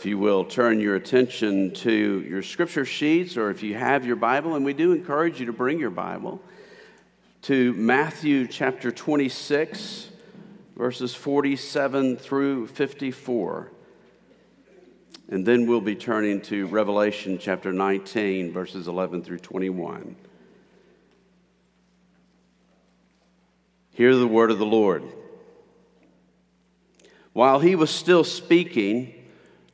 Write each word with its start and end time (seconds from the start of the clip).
If 0.00 0.06
you 0.06 0.16
will 0.16 0.46
turn 0.46 0.80
your 0.80 0.96
attention 0.96 1.72
to 1.72 1.92
your 2.26 2.42
scripture 2.42 2.86
sheets, 2.86 3.36
or 3.36 3.50
if 3.50 3.62
you 3.62 3.74
have 3.74 4.06
your 4.06 4.16
Bible, 4.16 4.54
and 4.54 4.64
we 4.64 4.72
do 4.72 4.92
encourage 4.92 5.40
you 5.40 5.44
to 5.44 5.52
bring 5.52 5.78
your 5.78 5.90
Bible, 5.90 6.40
to 7.42 7.74
Matthew 7.74 8.46
chapter 8.46 8.90
26, 8.90 10.08
verses 10.74 11.14
47 11.14 12.16
through 12.16 12.68
54. 12.68 13.70
And 15.28 15.44
then 15.44 15.66
we'll 15.66 15.82
be 15.82 15.96
turning 15.96 16.40
to 16.44 16.66
Revelation 16.68 17.36
chapter 17.38 17.70
19, 17.70 18.54
verses 18.54 18.88
11 18.88 19.22
through 19.22 19.40
21. 19.40 20.16
Hear 23.92 24.16
the 24.16 24.26
word 24.26 24.50
of 24.50 24.58
the 24.58 24.64
Lord. 24.64 25.02
While 27.34 27.60
he 27.60 27.74
was 27.74 27.90
still 27.90 28.24
speaking, 28.24 29.12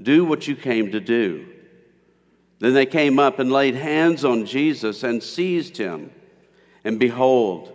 do 0.00 0.24
what 0.24 0.46
you 0.46 0.56
came 0.56 0.92
to 0.92 1.00
do. 1.00 1.46
Then 2.60 2.74
they 2.74 2.86
came 2.86 3.18
up 3.18 3.38
and 3.38 3.52
laid 3.52 3.74
hands 3.74 4.24
on 4.24 4.46
Jesus 4.46 5.02
and 5.02 5.22
seized 5.22 5.76
him. 5.76 6.10
And 6.84 6.98
behold, 6.98 7.72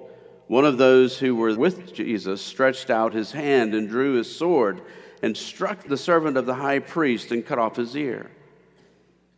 one 0.48 0.66
of 0.66 0.78
those 0.78 1.18
who 1.18 1.36
were 1.36 1.56
with 1.56 1.94
Jesus 1.94 2.42
stretched 2.42 2.90
out 2.90 3.14
his 3.14 3.32
hand 3.32 3.74
and 3.74 3.90
drew 3.90 4.16
his 4.16 4.34
sword 4.34 4.82
and 5.22 5.38
struck 5.38 5.84
the 5.84 5.98
servant 5.98 6.36
of 6.36 6.46
the 6.46 6.56
high 6.56 6.80
priest 6.80 7.32
and 7.32 7.46
cut 7.46 7.60
off 7.60 7.78
his 7.78 7.96
ear. 7.96 8.30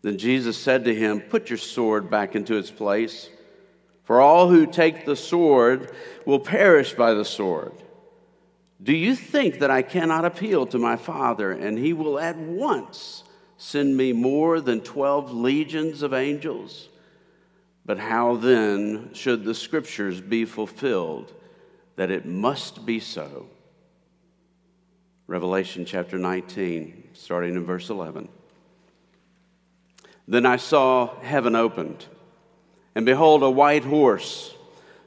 Then 0.01 0.17
Jesus 0.17 0.57
said 0.57 0.85
to 0.85 0.95
him, 0.95 1.21
Put 1.21 1.49
your 1.49 1.57
sword 1.57 2.09
back 2.09 2.35
into 2.35 2.57
its 2.57 2.71
place, 2.71 3.29
for 4.03 4.19
all 4.19 4.49
who 4.49 4.65
take 4.65 5.05
the 5.05 5.15
sword 5.15 5.91
will 6.25 6.39
perish 6.39 6.93
by 6.93 7.13
the 7.13 7.25
sword. 7.25 7.73
Do 8.86 8.95
you 8.95 9.16
think 9.16 9.59
that 9.59 9.72
I 9.72 9.81
cannot 9.81 10.25
appeal 10.25 10.67
to 10.67 10.78
my 10.78 10.95
Father, 10.95 11.52
and 11.52 11.75
he 11.75 11.91
will 11.91 12.19
at 12.19 12.38
once 12.38 13.23
send 13.58 13.97
me 13.97 14.14
more 14.14 14.61
than 14.61 14.81
12 14.81 15.33
legions 15.33 16.03
of 16.03 16.14
angels? 16.14 16.89
But 17.83 17.97
how 17.97 18.36
then 18.36 19.11
should 19.16 19.44
the 19.44 19.56
scriptures 19.56 20.22
be 20.22 20.45
fulfilled 20.45 21.33
that 21.95 22.11
it 22.11 22.28
must 22.28 22.86
be 22.86 23.00
so? 23.00 23.47
Revelation 25.25 25.86
chapter 25.86 26.19
19, 26.19 27.09
starting 27.13 27.56
in 27.56 27.66
verse 27.66 27.89
11. 27.89 28.30
Then 30.28 30.45
I 30.45 30.58
saw 30.58 31.19
heaven 31.22 31.56
opened, 31.56 32.06
and 32.94 33.03
behold, 33.03 33.41
a 33.41 33.50
white 33.50 33.83
horse. 33.83 34.53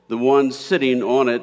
The 0.09 0.19
one 0.19 0.51
sitting 0.51 1.01
on 1.05 1.29
it 1.29 1.43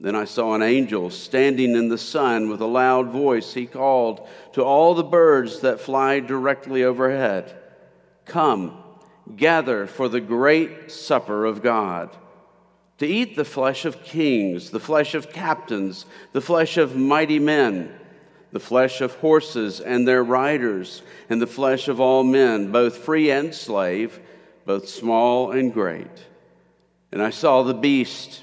Then 0.00 0.14
I 0.14 0.24
saw 0.24 0.54
an 0.54 0.62
angel 0.62 1.10
standing 1.10 1.74
in 1.74 1.88
the 1.88 1.98
sun 1.98 2.48
with 2.48 2.60
a 2.60 2.66
loud 2.66 3.08
voice. 3.10 3.54
He 3.54 3.66
called 3.66 4.26
to 4.52 4.62
all 4.62 4.94
the 4.94 5.02
birds 5.02 5.60
that 5.60 5.80
fly 5.80 6.20
directly 6.20 6.84
overhead 6.84 7.54
Come, 8.24 8.76
gather 9.36 9.86
for 9.86 10.08
the 10.08 10.20
great 10.20 10.92
supper 10.92 11.44
of 11.44 11.62
God. 11.62 12.14
To 12.98 13.06
eat 13.06 13.36
the 13.36 13.44
flesh 13.44 13.84
of 13.84 14.02
kings, 14.02 14.70
the 14.70 14.80
flesh 14.80 15.14
of 15.14 15.32
captains, 15.32 16.04
the 16.32 16.40
flesh 16.40 16.76
of 16.76 16.96
mighty 16.96 17.38
men, 17.38 17.94
the 18.52 18.60
flesh 18.60 19.00
of 19.00 19.14
horses 19.16 19.80
and 19.80 20.06
their 20.06 20.22
riders, 20.22 21.02
and 21.30 21.40
the 21.40 21.46
flesh 21.46 21.88
of 21.88 22.00
all 22.00 22.24
men, 22.24 22.70
both 22.72 22.98
free 22.98 23.30
and 23.30 23.54
slave, 23.54 24.20
both 24.66 24.88
small 24.88 25.52
and 25.52 25.72
great. 25.72 26.26
And 27.12 27.22
I 27.22 27.30
saw 27.30 27.62
the 27.62 27.74
beast 27.74 28.42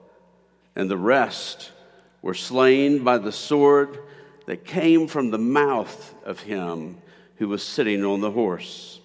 and 0.75 0.89
the 0.89 0.97
rest 0.97 1.71
were 2.21 2.33
slain 2.33 3.03
by 3.03 3.17
the 3.17 3.31
sword 3.31 3.99
that 4.45 4.65
came 4.65 5.07
from 5.07 5.31
the 5.31 5.37
mouth 5.37 6.13
of 6.25 6.41
him 6.41 6.97
who 7.37 7.47
was 7.47 7.63
sitting 7.63 8.03
on 8.05 8.21
the 8.21 8.31
horse. 8.31 8.99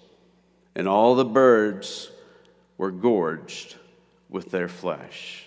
And 0.75 0.87
all 0.87 1.15
the 1.15 1.25
birds 1.25 2.11
were 2.77 2.91
gorged 2.91 3.75
with 4.29 4.51
their 4.51 4.67
flesh. 4.67 5.45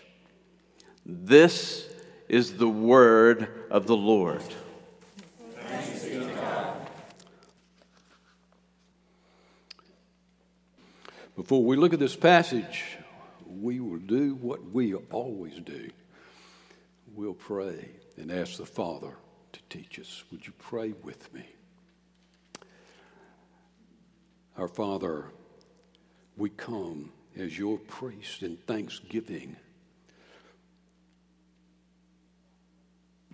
This 1.07 1.89
is 2.29 2.57
the 2.57 2.69
word 2.69 3.49
of 3.71 3.87
the 3.87 3.97
Lord. 3.97 4.43
Before 11.37 11.65
we 11.65 11.77
look 11.77 11.95
at 11.95 11.99
this 11.99 12.17
passage, 12.17 12.99
we 13.47 13.81
will 13.81 13.99
do 13.99 14.35
what 14.35 14.73
we 14.73 14.95
always 14.95 15.55
do 15.61 15.91
we'll 17.21 17.35
pray 17.35 17.91
and 18.17 18.33
ask 18.33 18.57
the 18.57 18.65
Father 18.65 19.13
to 19.53 19.61
teach 19.69 19.99
us. 19.99 20.25
Would 20.33 20.47
you 20.47 20.55
pray 20.59 20.95
with 21.03 21.31
me? 21.35 21.45
Our 24.57 24.69
Father, 24.69 25.27
we 26.39 26.49
come 26.49 27.13
as 27.39 27.59
your 27.59 27.77
priest 27.77 28.43
in 28.43 28.57
thanksgiving. 28.57 29.57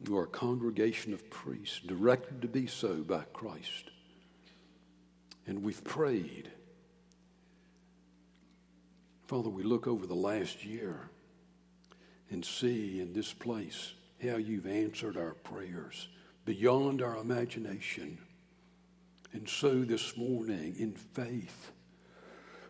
You 0.05 0.19
are 0.19 0.25
a 0.25 0.29
congregation 0.29 1.13
of 1.15 1.31
priests 1.31 1.79
directed 1.79 2.43
to 2.43 2.49
be 2.49 2.67
so 2.67 2.97
by 3.05 3.23
Christ. 3.33 3.93
And 5.47 5.63
we've 5.63 5.85
prayed. 5.85 6.51
Father, 9.29 9.49
we 9.49 9.63
look 9.63 9.87
over 9.87 10.09
the 10.09 10.15
last 10.15 10.65
year 10.65 11.09
and 12.31 12.45
see 12.45 13.01
in 13.01 13.13
this 13.13 13.33
place 13.33 13.93
how 14.23 14.37
you've 14.37 14.67
answered 14.67 15.17
our 15.17 15.35
prayers 15.35 16.09
beyond 16.45 17.03
our 17.03 17.17
imagination. 17.19 18.19
And 19.33 19.49
so 19.49 19.83
this 19.83 20.17
morning, 20.17 20.77
in 20.79 20.93
faith, 20.93 21.73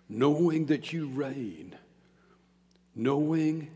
knowing 0.09 0.67
that 0.67 0.93
you 0.93 1.09
reign, 1.09 1.77
knowing 2.95 3.71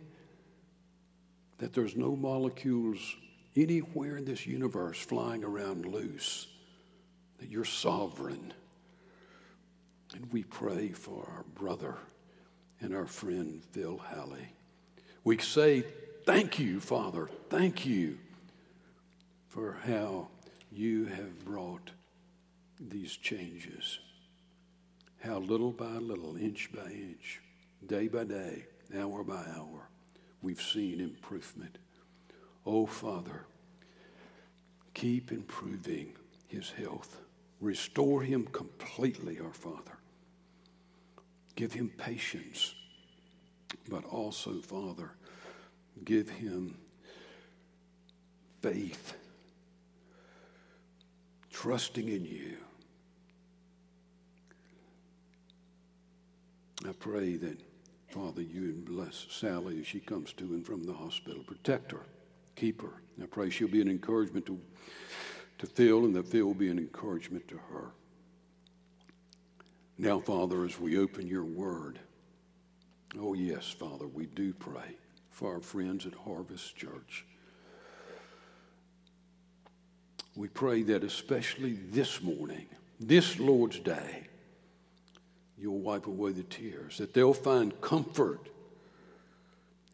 that 1.58 1.72
there's 1.72 1.96
no 1.96 2.16
molecules 2.16 2.98
anywhere 3.54 4.16
in 4.16 4.24
this 4.24 4.46
universe 4.46 4.98
flying 4.98 5.44
around 5.44 5.84
loose, 5.84 6.46
that 7.38 7.48
you're 7.48 7.64
sovereign. 7.64 8.52
And 10.14 10.32
we 10.32 10.42
pray 10.44 10.88
for 10.88 11.30
our 11.36 11.44
brother 11.54 11.96
and 12.80 12.94
our 12.94 13.06
friend 13.06 13.62
Phil 13.72 13.98
Halley. 13.98 14.48
We 15.24 15.38
say, 15.38 15.84
Thank 16.24 16.58
you, 16.58 16.80
Father. 16.80 17.28
Thank 17.48 17.84
you 17.84 18.18
for 19.48 19.78
how 19.84 20.28
you 20.70 21.06
have 21.06 21.44
brought 21.44 21.90
these 22.78 23.16
changes. 23.16 23.98
How 25.18 25.38
little 25.38 25.72
by 25.72 25.96
little, 25.96 26.36
inch 26.36 26.70
by 26.72 26.90
inch, 26.90 27.40
day 27.86 28.08
by 28.08 28.24
day, 28.24 28.64
hour 28.96 29.22
by 29.24 29.44
hour, 29.56 29.88
we've 30.40 30.62
seen 30.62 31.00
improvement. 31.00 31.78
Oh, 32.64 32.86
Father, 32.86 33.44
keep 34.94 35.32
improving 35.32 36.14
his 36.48 36.70
health. 36.70 37.20
Restore 37.60 38.22
him 38.22 38.46
completely, 38.46 39.38
our 39.40 39.52
Father. 39.52 39.98
Give 41.56 41.72
him 41.72 41.90
patience, 41.98 42.74
but 43.90 44.04
also, 44.04 44.60
Father, 44.60 45.10
give 46.04 46.30
him 46.30 46.78
faith, 48.62 49.14
trusting 51.52 52.08
in 52.08 52.24
you. 52.24 52.56
I 56.88 56.92
pray 56.92 57.36
that, 57.36 57.60
Father, 58.08 58.40
you 58.40 58.82
bless 58.86 59.26
Sally 59.28 59.80
as 59.80 59.86
she 59.86 60.00
comes 60.00 60.32
to 60.34 60.44
and 60.44 60.64
from 60.64 60.84
the 60.84 60.94
hospital. 60.94 61.42
Protect 61.42 61.92
her, 61.92 62.06
keep 62.56 62.80
her. 62.80 63.02
I 63.20 63.26
pray 63.26 63.50
she'll 63.50 63.68
be 63.68 63.82
an 63.82 63.90
encouragement 63.90 64.46
to, 64.46 64.58
to 65.58 65.66
Phil 65.66 66.04
and 66.06 66.14
that 66.14 66.28
Phil 66.28 66.46
will 66.46 66.54
be 66.54 66.70
an 66.70 66.78
encouragement 66.78 67.46
to 67.48 67.58
her. 67.70 67.90
Now, 69.98 70.20
Father, 70.20 70.64
as 70.64 70.80
we 70.80 70.96
open 70.96 71.26
your 71.26 71.44
word, 71.44 71.98
oh, 73.18 73.34
yes, 73.34 73.68
Father, 73.68 74.06
we 74.06 74.26
do 74.26 74.52
pray 74.52 74.96
for 75.30 75.54
our 75.54 75.60
friends 75.60 76.06
at 76.06 76.14
Harvest 76.14 76.76
Church. 76.76 77.24
We 80.36 80.48
pray 80.48 80.82
that 80.84 81.02
especially 81.02 81.72
this 81.72 82.22
morning, 82.22 82.66
this 83.00 83.38
Lord's 83.38 83.78
Day, 83.78 84.26
you'll 85.58 85.80
wipe 85.80 86.06
away 86.06 86.32
the 86.32 86.42
tears, 86.44 86.98
that 86.98 87.14
they'll 87.14 87.34
find 87.34 87.78
comfort 87.80 88.48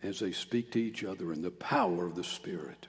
as 0.02 0.20
they 0.20 0.32
speak 0.32 0.72
to 0.72 0.80
each 0.80 1.02
other 1.04 1.32
in 1.32 1.42
the 1.42 1.50
power 1.50 2.06
of 2.06 2.14
the 2.14 2.24
Spirit, 2.24 2.86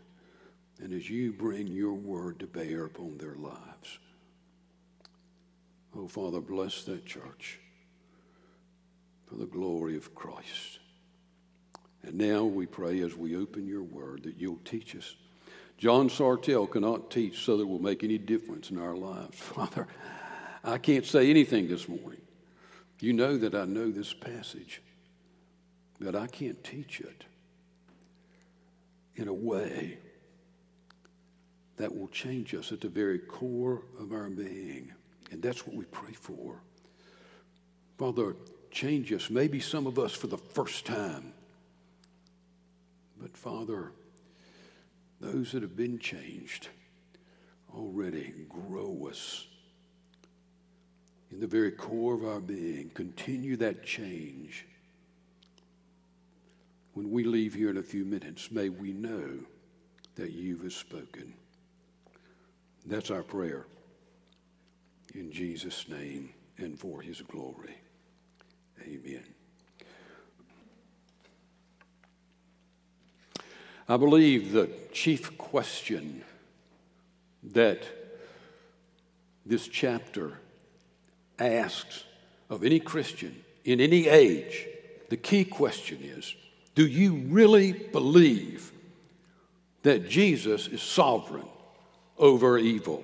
and 0.80 0.94
as 0.94 1.10
you 1.10 1.32
bring 1.32 1.68
your 1.68 1.94
word 1.94 2.40
to 2.40 2.48
bear 2.48 2.86
upon 2.86 3.18
their 3.18 3.36
lives. 3.36 4.00
Oh, 5.96 6.08
Father, 6.08 6.42
bless 6.42 6.84
that 6.84 7.06
church 7.06 7.60
for 9.28 9.36
the 9.36 9.46
glory 9.46 9.96
of 9.96 10.16
Christ. 10.16 10.80
And 12.04 12.16
now 12.16 12.46
we 12.46 12.66
pray 12.66 13.02
as 13.02 13.16
we 13.16 13.36
open 13.36 13.68
your 13.68 13.84
word 13.84 14.24
that 14.24 14.38
you'll 14.38 14.60
teach 14.64 14.96
us. 14.96 15.16
John 15.78 16.10
Sartell 16.10 16.70
cannot 16.70 17.12
teach 17.12 17.44
so 17.44 17.58
that 17.58 17.64
it 17.64 17.68
will 17.68 17.80
make 17.80 18.04
any 18.04 18.18
difference 18.18 18.72
in 18.72 18.80
our 18.80 18.96
lives. 18.96 19.38
Father, 19.40 19.88
I 20.64 20.78
can't 20.78 21.06
say 21.06 21.30
anything 21.30 21.68
this 21.68 21.88
morning. 21.88 22.22
You 23.00 23.14
know 23.14 23.38
that 23.38 23.54
I 23.54 23.66
know 23.66 23.92
this 23.92 24.14
passage, 24.14 24.82
but 26.00 26.16
I 26.16 26.28
can't 26.28 26.64
teach 26.64 27.00
it 27.00 27.26
in 29.16 29.28
a 29.28 29.34
way 29.34 30.00
that 31.78 31.96
will 31.96 32.08
change 32.08 32.56
us 32.56 32.72
at 32.72 32.82
the 32.82 32.90
very 32.90 33.20
core 33.20 33.84
of 34.00 34.12
our 34.12 34.30
being. 34.30 34.92
And 35.32 35.42
that's 35.44 35.68
what 35.68 35.76
we 35.76 35.86
pray 35.86 36.14
for. 36.14 36.56
Father, 37.98 38.36
change 38.78 39.12
us, 39.12 39.32
maybe 39.32 39.60
some 39.60 39.88
of 39.88 39.98
us 39.98 40.14
for 40.14 40.28
the 40.28 40.38
first 40.38 40.86
time. 40.86 41.34
But 43.20 43.36
Father, 43.36 43.92
those 45.20 45.52
that 45.54 45.64
have 45.64 45.76
been 45.76 45.98
changed 45.98 46.68
already 47.76 48.32
grow 48.48 49.08
us 49.10 49.48
in 51.32 51.40
the 51.40 51.48
very 51.48 51.72
core 51.72 52.14
of 52.14 52.24
our 52.24 52.40
being. 52.40 52.92
Continue 52.94 53.58
that 53.58 53.84
change. 53.84 54.64
When 56.94 57.10
we 57.10 57.24
leave 57.24 57.56
here 57.56 57.72
in 57.72 57.78
a 57.78 57.84
few 57.84 58.06
minutes, 58.06 58.52
may 58.52 58.70
we 58.70 58.94
know 58.94 59.40
that 60.18 60.34
you 60.34 60.60
have 60.60 60.74
spoken. 60.74 61.34
That's 62.86 63.10
our 63.10 63.24
prayer 63.24 63.66
in 65.16 65.32
Jesus' 65.32 65.90
name 65.90 66.30
and 66.60 66.80
for 66.80 67.02
his 67.02 67.22
glory. 67.22 67.76
Amen. 68.88 69.24
I 73.90 73.98
believe 73.98 74.54
the 74.54 74.70
chief 74.94 75.38
question 75.38 76.24
that 77.52 77.84
this 79.46 79.68
chapter 79.68 80.40
asks 81.40 82.04
of 82.50 82.64
any 82.64 82.80
Christian 82.80 83.44
in 83.64 83.82
any 83.82 84.08
age, 84.08 84.66
the 85.10 85.18
key 85.18 85.44
question 85.44 86.00
is 86.02 86.34
do 86.74 86.88
you 86.88 87.16
really 87.28 87.74
believe 87.74 88.72
that 89.84 90.08
Jesus 90.08 90.68
is 90.68 90.82
sovereign 90.82 91.48
over 92.18 92.58
evil? 92.58 93.04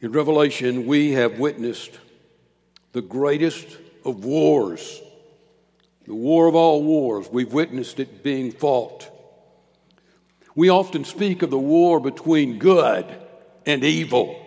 In 0.00 0.12
Revelation, 0.12 0.86
we 0.86 1.12
have 1.12 1.38
witnessed 1.38 1.98
the 2.94 3.02
greatest 3.02 3.66
of 4.04 4.24
wars, 4.24 5.02
the 6.06 6.14
war 6.14 6.46
of 6.46 6.54
all 6.54 6.82
wars. 6.82 7.28
We've 7.30 7.52
witnessed 7.52 7.98
it 7.98 8.22
being 8.22 8.52
fought. 8.52 9.10
We 10.54 10.68
often 10.68 11.04
speak 11.04 11.42
of 11.42 11.50
the 11.50 11.58
war 11.58 11.98
between 11.98 12.60
good 12.60 13.04
and 13.66 13.82
evil. 13.82 14.40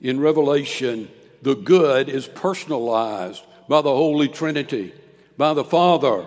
In 0.00 0.18
Revelation, 0.18 1.08
the 1.40 1.54
good 1.54 2.08
is 2.08 2.26
personalized 2.26 3.44
by 3.68 3.80
the 3.80 3.94
Holy 3.94 4.26
Trinity, 4.26 4.92
by 5.38 5.54
the 5.54 5.64
Father, 5.64 6.26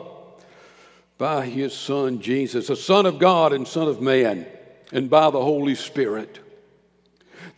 by 1.18 1.46
His 1.48 1.74
Son 1.74 2.22
Jesus, 2.22 2.68
the 2.68 2.78
Son 2.78 3.06
of 3.06 3.20
God 3.20 3.52
and 3.52 3.68
Son 3.68 3.90
of 3.90 4.02
man, 4.02 4.46
and 4.94 5.10
by 5.10 5.30
the 5.30 5.42
Holy 5.42 5.76
Spirit. 5.76 6.40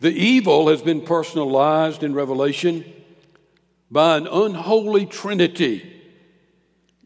The 0.00 0.10
evil 0.10 0.68
has 0.68 0.82
been 0.82 1.02
personalized 1.02 2.02
in 2.02 2.12
Revelation 2.12 2.84
by 3.92 4.16
an 4.16 4.26
unholy 4.26 5.04
trinity 5.04 5.86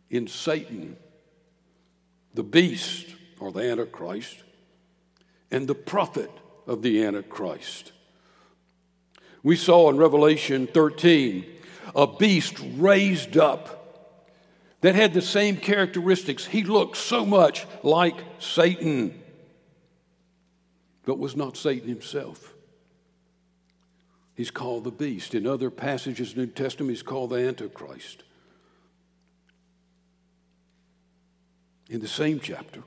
in 0.09 0.29
Satan, 0.29 0.97
the 2.33 2.45
beast 2.45 3.09
or 3.41 3.51
the 3.51 3.69
Antichrist, 3.69 4.45
and 5.51 5.67
the 5.67 5.75
prophet 5.75 6.31
of 6.65 6.83
the 6.83 7.03
Antichrist. 7.03 7.91
We 9.43 9.57
saw 9.57 9.91
in 9.91 9.97
Revelation 9.97 10.69
13 10.69 11.45
a 11.97 12.07
beast 12.07 12.63
raised 12.77 13.37
up 13.37 13.77
that 14.81 14.95
had 14.95 15.13
the 15.13 15.23
same 15.23 15.57
characteristics. 15.57 16.45
He 16.45 16.63
looked 16.63 16.97
so 16.97 17.27
much 17.27 17.67
like 17.83 18.15
Satan, 18.39 19.21
but 21.05 21.19
was 21.19 21.35
not 21.35 21.57
Satan 21.57 21.89
himself. 21.89 22.56
He's 24.37 24.51
called 24.51 24.85
the 24.85 24.91
beast. 24.91 25.35
In 25.35 25.47
other 25.47 25.71
passages 25.71 26.33
in 26.33 26.41
the 26.41 26.47
New 26.47 26.53
Testament, 26.53 26.91
he's 26.91 27.03
called 27.03 27.31
the 27.31 27.37
Antichrist. 27.37 28.23
In 31.89 32.01
the 32.01 32.09
same 32.09 32.39
chapter, 32.41 32.83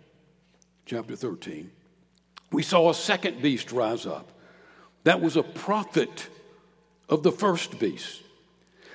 chapter 0.86 1.16
13, 1.16 1.72
we 2.52 2.62
saw 2.62 2.90
a 2.90 2.94
second 2.94 3.42
beast 3.42 3.72
rise 3.72 4.06
up. 4.06 4.32
That 5.06 5.22
was 5.22 5.38
a 5.38 5.44
prophet 5.44 6.28
of 7.08 7.24
the 7.24 7.32
first 7.32 7.80
beast. 7.80 8.22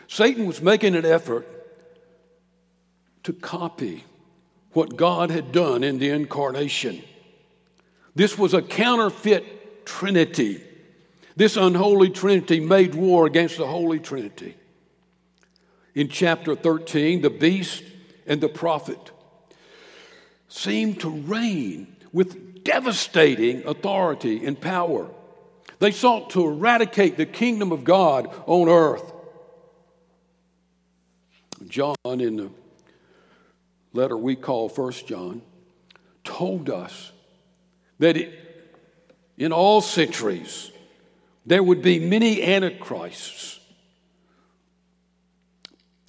Satan 0.06 0.46
was 0.46 0.62
making 0.62 0.94
an 0.94 1.04
effort 1.04 1.48
to 3.24 3.32
copy 3.32 4.04
what 4.72 4.96
God 4.96 5.30
had 5.30 5.50
done 5.50 5.82
in 5.82 5.98
the 5.98 6.10
incarnation. 6.10 7.02
This 8.14 8.38
was 8.38 8.54
a 8.54 8.62
counterfeit 8.62 9.86
trinity 9.86 10.62
this 11.36 11.56
unholy 11.56 12.10
trinity 12.10 12.60
made 12.60 12.94
war 12.94 13.26
against 13.26 13.58
the 13.58 13.66
holy 13.66 13.98
trinity. 13.98 14.56
In 15.94 16.08
chapter 16.08 16.54
13, 16.54 17.22
the 17.22 17.30
beast 17.30 17.82
and 18.26 18.40
the 18.40 18.48
prophet 18.48 19.10
seemed 20.48 21.00
to 21.00 21.10
reign 21.10 21.96
with 22.12 22.64
devastating 22.64 23.66
authority 23.66 24.44
and 24.44 24.60
power. 24.60 25.08
They 25.80 25.90
sought 25.90 26.30
to 26.30 26.46
eradicate 26.46 27.16
the 27.16 27.26
kingdom 27.26 27.72
of 27.72 27.84
God 27.84 28.32
on 28.46 28.68
earth. 28.68 29.12
John, 31.66 31.96
in 32.04 32.36
the 32.36 32.50
letter 33.92 34.16
we 34.16 34.36
call 34.36 34.68
First 34.68 35.06
John, 35.06 35.42
told 36.22 36.70
us 36.70 37.12
that 37.98 38.16
it, 38.16 38.38
in 39.36 39.52
all 39.52 39.80
centuries 39.80 40.70
there 41.46 41.62
would 41.62 41.82
be 41.82 41.98
many 41.98 42.42
antichrists. 42.42 43.60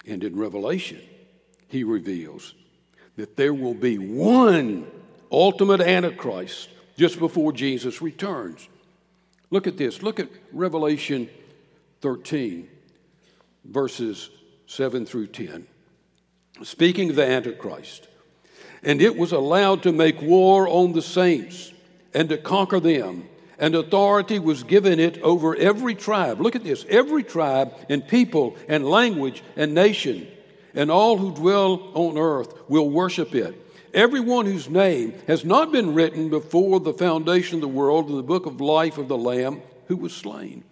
And 0.06 0.22
in 0.22 0.36
Revelation, 0.36 1.00
he 1.68 1.84
reveals 1.84 2.54
that 3.16 3.36
there 3.36 3.54
will 3.54 3.74
be 3.74 3.98
one 3.98 4.86
ultimate 5.30 5.80
antichrist 5.80 6.68
just 6.96 7.18
before 7.18 7.52
Jesus 7.52 8.00
returns. 8.00 8.68
Look 9.50 9.66
at 9.66 9.76
this. 9.76 10.02
Look 10.02 10.20
at 10.20 10.28
Revelation 10.52 11.28
13, 12.00 12.68
verses 13.64 14.30
7 14.66 15.06
through 15.06 15.28
10. 15.28 15.66
Speaking 16.62 17.10
of 17.10 17.16
the 17.16 17.26
Antichrist, 17.26 18.08
and 18.82 19.02
it 19.02 19.16
was 19.16 19.32
allowed 19.32 19.82
to 19.82 19.92
make 19.92 20.20
war 20.22 20.68
on 20.68 20.92
the 20.92 21.02
saints 21.02 21.72
and 22.14 22.28
to 22.28 22.38
conquer 22.38 22.80
them, 22.80 23.28
and 23.58 23.74
authority 23.74 24.38
was 24.38 24.62
given 24.62 25.00
it 25.00 25.20
over 25.22 25.56
every 25.56 25.94
tribe. 25.94 26.40
Look 26.40 26.56
at 26.56 26.64
this 26.64 26.84
every 26.88 27.22
tribe 27.22 27.74
and 27.88 28.06
people 28.06 28.56
and 28.68 28.88
language 28.88 29.42
and 29.56 29.74
nation, 29.74 30.26
and 30.74 30.90
all 30.90 31.16
who 31.16 31.34
dwell 31.34 31.90
on 31.94 32.18
earth 32.18 32.54
will 32.68 32.88
worship 32.88 33.34
it. 33.34 33.62
Everyone 33.94 34.44
whose 34.44 34.68
name 34.68 35.14
has 35.26 35.44
not 35.44 35.72
been 35.72 35.94
written 35.94 36.28
before 36.28 36.80
the 36.80 36.92
foundation 36.92 37.56
of 37.56 37.62
the 37.62 37.68
world 37.68 38.10
in 38.10 38.16
the 38.16 38.22
book 38.22 38.44
of 38.44 38.60
life 38.60 38.98
of 38.98 39.08
the 39.08 39.16
Lamb 39.16 39.62
who 39.88 39.96
was 39.96 40.14
slain. 40.14 40.64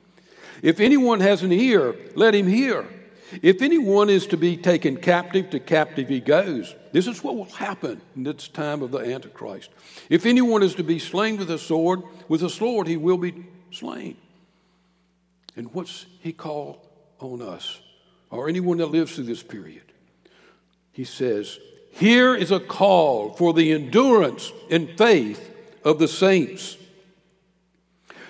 If 0.61 0.81
anyone 0.81 1.21
has 1.21 1.43
an 1.43 1.53
ear, 1.53 1.97
let 2.15 2.35
him 2.35 2.47
hear. 2.47 2.87
If 3.43 3.63
anyone 3.63 4.11
is 4.11 4.27
to 4.29 4.37
be 4.37 4.57
taken 4.57 4.97
captive, 4.97 5.51
to 5.51 5.61
captive 5.61 6.09
he 6.09 6.21
goes. 6.21 6.75
This 6.93 7.07
is 7.07 7.25
what 7.25 7.37
will 7.37 7.45
happen 7.47 8.01
in 8.15 8.23
this 8.23 8.49
time 8.49 8.83
of 8.83 8.91
the 8.91 8.99
Antichrist. 8.99 9.71
If 10.09 10.27
anyone 10.27 10.63
is 10.63 10.75
to 10.77 10.85
be 10.85 10.99
slain 10.99 11.37
with 11.37 11.51
a 11.51 11.59
sword, 11.59 12.03
with 12.29 12.43
a 12.43 12.51
sword 12.51 12.87
he 12.87 12.97
will 12.97 13.19
be 13.19 13.47
slain. 13.71 14.17
And 15.57 15.73
what's 15.73 16.07
he 16.21 16.33
call 16.33 16.85
on 17.21 17.43
us, 17.43 17.81
or 18.31 18.49
anyone 18.49 18.79
that 18.79 18.87
lives 18.87 19.15
through 19.15 19.25
this 19.25 19.43
period? 19.43 19.83
He 20.93 21.05
says, 21.05 21.59
Here 21.91 22.35
is 22.35 22.51
a 22.51 22.61
call 22.61 23.31
for 23.35 23.53
the 23.53 23.73
endurance 23.73 24.53
and 24.71 24.97
faith 24.97 25.51
of 25.85 25.99
the 25.99 26.09
saints. 26.09 26.77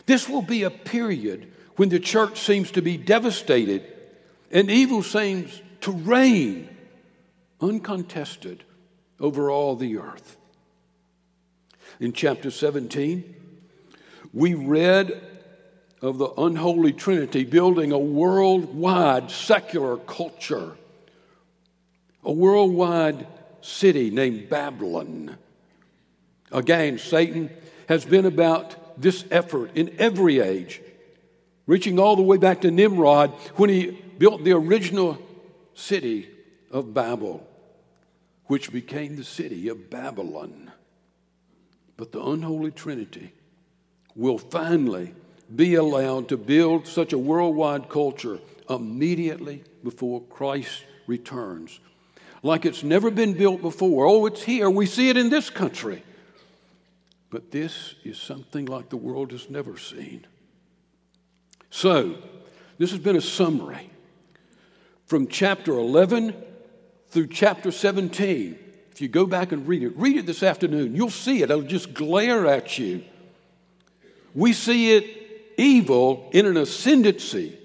This 0.06 0.28
will 0.28 0.42
be 0.42 0.62
a 0.62 0.70
period 0.70 1.52
when 1.76 1.88
the 1.88 2.00
church 2.00 2.40
seems 2.40 2.70
to 2.73 2.82
be 2.82 2.96
devastated 2.96 3.93
and 4.54 4.70
evil 4.70 5.02
seems 5.02 5.61
to 5.80 5.90
reign 5.90 6.68
uncontested 7.61 8.62
over 9.20 9.50
all 9.50 9.75
the 9.75 9.99
earth. 9.99 10.37
In 11.99 12.12
chapter 12.12 12.50
17, 12.50 13.34
we 14.32 14.54
read 14.54 15.20
of 16.00 16.18
the 16.18 16.30
unholy 16.38 16.92
Trinity 16.92 17.44
building 17.44 17.90
a 17.90 17.99
worldwide 17.99 19.30
secular 19.30 19.96
culture, 19.96 20.73
a 22.23 22.32
worldwide 22.32 23.26
city 23.61 24.11
named 24.11 24.49
Babylon. 24.49 25.37
Again, 26.52 26.99
Satan 26.99 27.50
has 27.88 28.04
been 28.04 28.25
about 28.25 29.00
this 29.00 29.25
effort 29.30 29.73
in 29.75 29.96
every 29.99 30.38
age, 30.38 30.80
reaching 31.66 31.99
all 31.99 32.14
the 32.14 32.23
way 32.23 32.37
back 32.37 32.61
to 32.61 32.70
Nimrod 32.70 33.30
when 33.56 33.70
he 33.70 34.03
built 34.18 34.44
the 34.44 34.52
original 34.52 35.18
city 35.75 36.28
of 36.71 36.94
Babel, 36.94 37.47
which 38.47 38.73
became 38.73 39.16
the 39.16 39.25
city 39.25 39.68
of 39.68 39.90
Babylon. 39.90 40.73
But 41.97 42.12
the 42.12 42.23
unholy 42.23 42.71
Trinity 42.71 43.33
will 44.14 44.38
finally 44.38 45.14
be 45.54 45.75
allowed 45.75 46.28
to 46.28 46.37
build 46.37 46.87
such 46.87 47.12
a 47.12 47.18
worldwide 47.18 47.88
culture 47.88 48.38
immediately 48.68 49.62
before 49.83 50.23
Christ 50.23 50.85
returns. 51.06 51.80
Like 52.42 52.64
it's 52.66 52.83
never 52.83 53.11
been 53.11 53.35
built 53.35 53.62
before. 53.62 54.06
Oh, 54.06 54.26
it's 54.26 54.42
here. 54.42 54.68
We 54.68 54.87
see 54.87 55.09
it 55.09 55.16
in 55.16 55.30
this 55.30 55.50
country. 55.50 56.02
But 57.30 57.50
this 57.50 57.94
is 58.04 58.18
something 58.18 58.66
like 58.66 58.90
the 58.90 58.97
world 58.97 59.33
has 59.33 59.50
never 59.50 59.78
seen. 59.78 60.26
So, 61.71 62.16
this 62.78 62.90
has 62.90 63.00
been 63.00 63.16
a 63.16 63.21
summary 63.21 63.90
from 65.06 65.28
chapter 65.28 65.73
11 65.73 66.34
through 67.08 67.28
chapter 67.28 67.70
17. 67.70 68.58
If 68.90 69.00
you 69.00 69.08
go 69.08 69.26
back 69.26 69.52
and 69.52 69.66
read 69.66 69.82
it, 69.82 69.96
read 69.96 70.16
it 70.16 70.26
this 70.26 70.42
afternoon. 70.42 70.94
You'll 70.94 71.11
see 71.11 71.42
it. 71.42 71.50
It'll 71.50 71.62
just 71.62 71.94
glare 71.94 72.46
at 72.46 72.78
you. 72.78 73.04
We 74.34 74.52
see 74.52 74.96
it 74.96 75.54
evil 75.56 76.28
in 76.32 76.46
an 76.46 76.56
ascendancy 76.56 77.58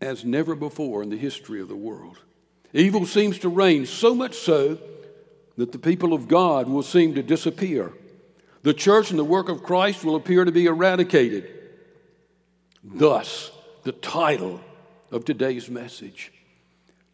as 0.00 0.24
never 0.24 0.54
before 0.54 1.02
in 1.02 1.10
the 1.10 1.16
history 1.16 1.60
of 1.60 1.68
the 1.68 1.76
world. 1.76 2.18
Evil 2.72 3.06
seems 3.06 3.38
to 3.40 3.48
reign 3.48 3.86
so 3.86 4.14
much 4.14 4.34
so 4.34 4.78
that 5.56 5.72
the 5.72 5.78
people 5.78 6.12
of 6.12 6.28
God 6.28 6.68
will 6.68 6.82
seem 6.82 7.14
to 7.14 7.22
disappear. 7.22 7.92
The 8.62 8.74
church 8.74 9.10
and 9.10 9.18
the 9.18 9.24
work 9.24 9.48
of 9.48 9.62
Christ 9.62 10.04
will 10.04 10.16
appear 10.16 10.44
to 10.44 10.52
be 10.52 10.66
eradicated. 10.66 11.48
Thus, 12.82 13.50
the 13.84 13.92
title 13.92 14.60
of 15.14 15.24
today's 15.24 15.70
message. 15.70 16.32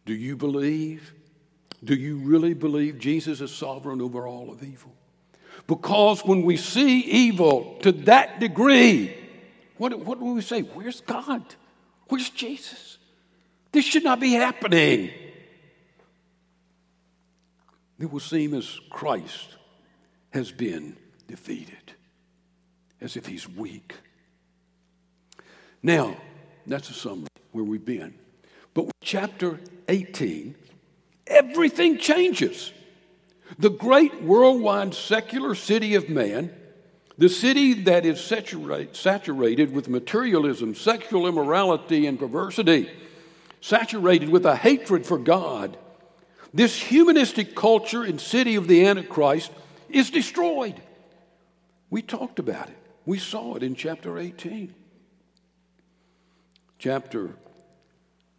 Do 0.07 0.13
you 0.13 0.35
believe? 0.35 1.13
Do 1.83 1.93
you 1.93 2.17
really 2.17 2.55
believe 2.55 2.97
Jesus 2.97 3.41
is 3.41 3.51
sovereign 3.51 4.01
over 4.01 4.25
all 4.27 4.49
of 4.49 4.63
evil? 4.63 4.93
Because 5.67 6.25
when 6.25 6.41
we 6.41 6.57
see 6.57 7.01
evil 7.01 7.77
to 7.83 7.91
that 7.91 8.39
degree, 8.39 9.15
what, 9.77 9.97
what 9.99 10.19
do 10.19 10.25
we 10.33 10.41
say? 10.41 10.61
Where's 10.61 11.01
God? 11.01 11.43
Where's 12.07 12.29
Jesus? 12.31 12.97
This 13.71 13.85
should 13.85 14.03
not 14.03 14.19
be 14.19 14.33
happening. 14.33 15.11
It 17.99 18.11
will 18.11 18.19
seem 18.19 18.55
as 18.55 18.79
Christ 18.89 19.57
has 20.31 20.51
been 20.51 20.97
defeated, 21.27 21.93
as 22.99 23.15
if 23.15 23.27
he's 23.27 23.47
weak. 23.47 23.93
Now, 25.83 26.17
that's 26.65 26.89
a 26.89 26.93
summary 26.93 27.27
where 27.51 27.63
we've 27.63 27.85
been. 27.85 28.13
But 28.73 28.91
chapter 29.01 29.59
18, 29.87 30.55
everything 31.27 31.97
changes. 31.97 32.71
The 33.59 33.69
great 33.69 34.21
worldwide 34.23 34.93
secular 34.93 35.55
city 35.55 35.95
of 35.95 36.09
man, 36.09 36.53
the 37.17 37.29
city 37.29 37.73
that 37.83 38.05
is 38.05 38.23
saturate, 38.23 38.95
saturated 38.95 39.73
with 39.73 39.89
materialism, 39.89 40.73
sexual 40.73 41.27
immorality, 41.27 42.07
and 42.07 42.17
perversity, 42.17 42.89
saturated 43.59 44.29
with 44.29 44.45
a 44.45 44.55
hatred 44.55 45.05
for 45.05 45.17
God, 45.17 45.77
this 46.53 46.77
humanistic 46.77 47.55
culture 47.55 48.03
and 48.03 48.19
city 48.19 48.55
of 48.55 48.67
the 48.67 48.85
Antichrist 48.85 49.51
is 49.89 50.09
destroyed. 50.09 50.81
We 51.89 52.01
talked 52.01 52.39
about 52.39 52.69
it. 52.69 52.77
We 53.05 53.19
saw 53.19 53.55
it 53.55 53.63
in 53.63 53.75
chapter 53.75 54.17
18 54.17 54.73
chapter, 56.81 57.29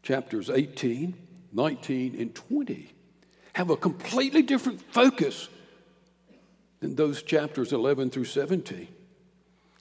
chapters 0.02 0.50
18, 0.50 1.14
19, 1.52 2.16
and 2.18 2.34
20 2.34 2.92
have 3.54 3.70
a 3.70 3.76
completely 3.76 4.42
different 4.42 4.80
focus 4.92 5.48
than 6.80 6.96
those 6.96 7.22
chapters 7.22 7.72
11 7.72 8.10
through 8.10 8.24
17. 8.24 8.88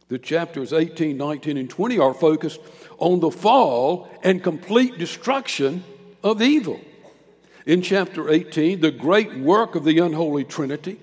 The 0.09 0.19
chapters 0.19 0.73
18, 0.73 1.17
19, 1.17 1.57
and 1.57 1.69
20 1.69 1.99
are 1.99 2.13
focused 2.13 2.59
on 2.97 3.21
the 3.21 3.31
fall 3.31 4.09
and 4.23 4.43
complete 4.43 4.97
destruction 4.97 5.83
of 6.23 6.41
evil. 6.41 6.79
In 7.65 7.81
chapter 7.81 8.29
18, 8.29 8.81
the 8.81 8.91
great 8.91 9.37
work 9.37 9.75
of 9.75 9.85
the 9.85 9.99
unholy 9.99 10.43
Trinity, 10.43 10.99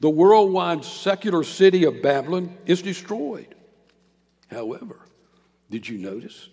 the 0.00 0.10
worldwide 0.10 0.84
secular 0.84 1.42
city 1.42 1.84
of 1.84 2.02
Babylon, 2.02 2.56
is 2.66 2.82
destroyed. 2.82 3.54
However, 4.50 5.00
did 5.70 5.88
you 5.88 5.98
notice 5.98 6.48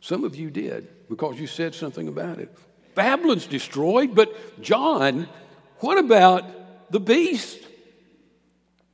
some 0.00 0.24
of 0.24 0.36
you 0.36 0.50
did 0.50 0.88
because 1.08 1.38
you 1.38 1.46
said 1.46 1.74
something 1.74 2.08
about 2.08 2.38
it. 2.38 2.56
Babylon's 2.94 3.46
destroyed, 3.46 4.14
but 4.14 4.60
John, 4.60 5.28
what 5.78 5.98
about 5.98 6.90
the 6.90 7.00
beast? 7.00 7.58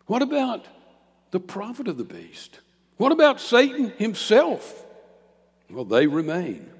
What 0.07 0.23
about 0.23 0.67
the 1.31 1.41
prophet 1.41 1.89
of 1.89 1.97
the 1.97 2.05
beast? 2.05 2.61
What 2.97 3.13
about 3.13 3.41
Satan 3.41 3.91
himself? 3.99 4.85
Well, 5.71 5.85
they 5.85 6.07
remain. 6.07 6.71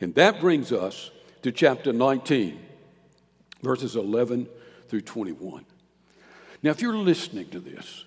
And 0.00 0.14
that 0.14 0.40
brings 0.40 0.72
us 0.72 1.10
to 1.42 1.52
chapter 1.52 1.92
19, 1.92 2.58
verses 3.62 3.96
11 3.96 4.48
through 4.88 5.02
21. 5.02 5.64
Now, 6.62 6.70
if 6.70 6.82
you're 6.82 6.96
listening 6.96 7.48
to 7.50 7.60
this, 7.60 8.04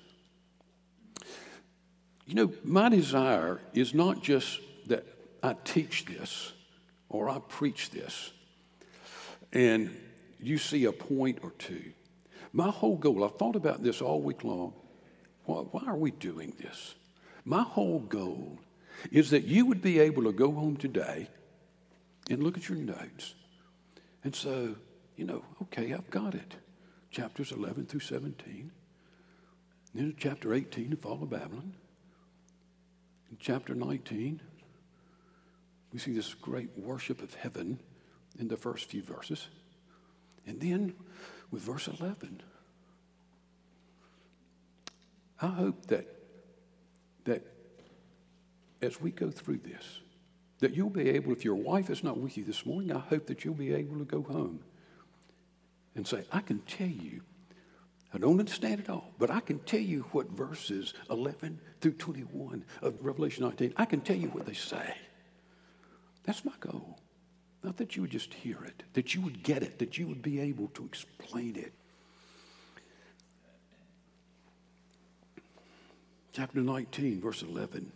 You 2.31 2.35
know, 2.35 2.53
my 2.63 2.87
desire 2.87 3.59
is 3.73 3.93
not 3.93 4.23
just 4.23 4.61
I 5.43 5.55
teach 5.63 6.05
this 6.05 6.53
or 7.09 7.29
I 7.29 7.39
preach 7.39 7.89
this 7.89 8.31
and 9.53 9.95
you 10.39 10.57
see 10.57 10.85
a 10.85 10.91
point 10.91 11.39
or 11.43 11.51
two. 11.51 11.91
My 12.53 12.69
whole 12.69 12.97
goal, 12.97 13.23
I've 13.23 13.37
thought 13.37 13.55
about 13.55 13.83
this 13.83 14.01
all 14.01 14.21
week 14.21 14.43
long. 14.43 14.73
Why, 15.45 15.59
why 15.59 15.83
are 15.85 15.95
we 15.95 16.11
doing 16.11 16.53
this? 16.59 16.95
My 17.45 17.63
whole 17.63 17.99
goal 17.99 18.59
is 19.11 19.29
that 19.31 19.45
you 19.45 19.65
would 19.65 19.81
be 19.81 19.99
able 19.99 20.23
to 20.23 20.31
go 20.31 20.51
home 20.51 20.77
today 20.77 21.27
and 22.29 22.43
look 22.43 22.57
at 22.57 22.69
your 22.69 22.77
notes. 22.77 23.33
And 24.23 24.35
so, 24.35 24.75
you 25.15 25.25
know, 25.25 25.43
okay, 25.63 25.93
I've 25.93 26.09
got 26.09 26.35
it. 26.35 26.55
Chapters 27.09 27.51
11 27.51 27.87
through 27.87 28.01
17. 28.01 28.71
Then 29.93 30.15
chapter 30.17 30.53
18, 30.53 30.91
the 30.91 30.95
fall 30.95 31.21
of 31.21 31.29
Babylon. 31.29 31.73
Chapter 33.39 33.73
19, 33.73 34.41
we 35.91 35.99
see 35.99 36.11
this 36.11 36.33
great 36.33 36.69
worship 36.77 37.21
of 37.21 37.33
heaven 37.33 37.79
in 38.39 38.47
the 38.47 38.57
first 38.57 38.85
few 38.85 39.01
verses. 39.01 39.47
And 40.47 40.59
then 40.59 40.93
with 41.51 41.61
verse 41.61 41.87
11, 41.87 42.41
I 45.41 45.47
hope 45.47 45.87
that, 45.87 46.07
that 47.25 47.45
as 48.81 49.01
we 49.01 49.11
go 49.11 49.31
through 49.31 49.57
this, 49.57 49.99
that 50.59 50.75
you'll 50.75 50.89
be 50.89 51.09
able, 51.09 51.31
if 51.31 51.43
your 51.43 51.55
wife 51.55 51.89
is 51.89 52.03
not 52.03 52.17
with 52.17 52.37
you 52.37 52.43
this 52.43 52.65
morning, 52.65 52.91
I 52.91 52.99
hope 52.99 53.25
that 53.27 53.43
you'll 53.43 53.53
be 53.55 53.73
able 53.73 53.97
to 53.97 54.05
go 54.05 54.21
home 54.21 54.59
and 55.95 56.07
say, 56.07 56.23
I 56.31 56.39
can 56.39 56.59
tell 56.59 56.87
you, 56.87 57.21
I 58.13 58.17
don't 58.17 58.39
understand 58.39 58.79
it 58.79 58.89
all, 58.89 59.11
but 59.17 59.31
I 59.31 59.39
can 59.39 59.59
tell 59.59 59.79
you 59.79 60.05
what 60.11 60.29
verses 60.29 60.93
11 61.09 61.59
through 61.79 61.93
21 61.93 62.63
of 62.81 62.95
Revelation 63.01 63.43
19, 63.43 63.73
I 63.77 63.85
can 63.85 64.01
tell 64.01 64.15
you 64.15 64.27
what 64.29 64.45
they 64.45 64.53
say. 64.53 64.95
That's 66.23 66.45
my 66.45 66.53
goal. 66.59 66.99
Not 67.63 67.77
that 67.77 67.95
you 67.95 68.01
would 68.03 68.11
just 68.11 68.33
hear 68.33 68.57
it, 68.65 68.83
that 68.93 69.13
you 69.13 69.21
would 69.21 69.43
get 69.43 69.63
it, 69.63 69.79
that 69.79 69.97
you 69.97 70.07
would 70.07 70.21
be 70.21 70.39
able 70.39 70.67
to 70.69 70.85
explain 70.85 71.55
it. 71.55 71.73
Chapter 76.33 76.61
19, 76.61 77.21
verse 77.21 77.43
11. 77.43 77.91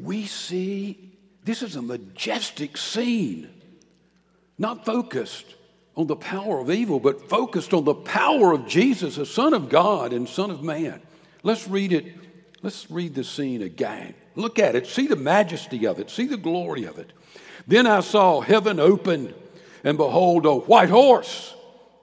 We 0.00 0.26
see 0.26 1.16
this 1.44 1.62
is 1.62 1.76
a 1.76 1.82
majestic 1.82 2.76
scene, 2.76 3.48
not 4.58 4.84
focused 4.84 5.54
on 5.94 6.06
the 6.06 6.16
power 6.16 6.58
of 6.58 6.70
evil, 6.70 6.98
but 6.98 7.28
focused 7.28 7.72
on 7.72 7.84
the 7.84 7.94
power 7.94 8.52
of 8.52 8.66
Jesus, 8.66 9.16
the 9.16 9.26
Son 9.26 9.54
of 9.54 9.68
God 9.68 10.12
and 10.12 10.28
Son 10.28 10.50
of 10.50 10.62
Man. 10.62 11.00
Let's 11.42 11.68
read 11.68 11.92
it. 11.92 12.12
Let's 12.62 12.90
read 12.90 13.14
the 13.14 13.24
scene 13.24 13.62
again. 13.62 14.14
Look 14.36 14.58
at 14.58 14.76
it. 14.76 14.86
See 14.86 15.06
the 15.06 15.16
majesty 15.16 15.86
of 15.86 15.98
it. 15.98 16.10
See 16.10 16.26
the 16.26 16.36
glory 16.36 16.84
of 16.84 16.98
it. 16.98 17.12
Then 17.66 17.86
I 17.86 18.00
saw 18.00 18.40
heaven 18.40 18.78
opened, 18.78 19.34
and 19.82 19.96
behold, 19.96 20.46
a 20.46 20.54
white 20.54 20.90
horse. 20.90 21.54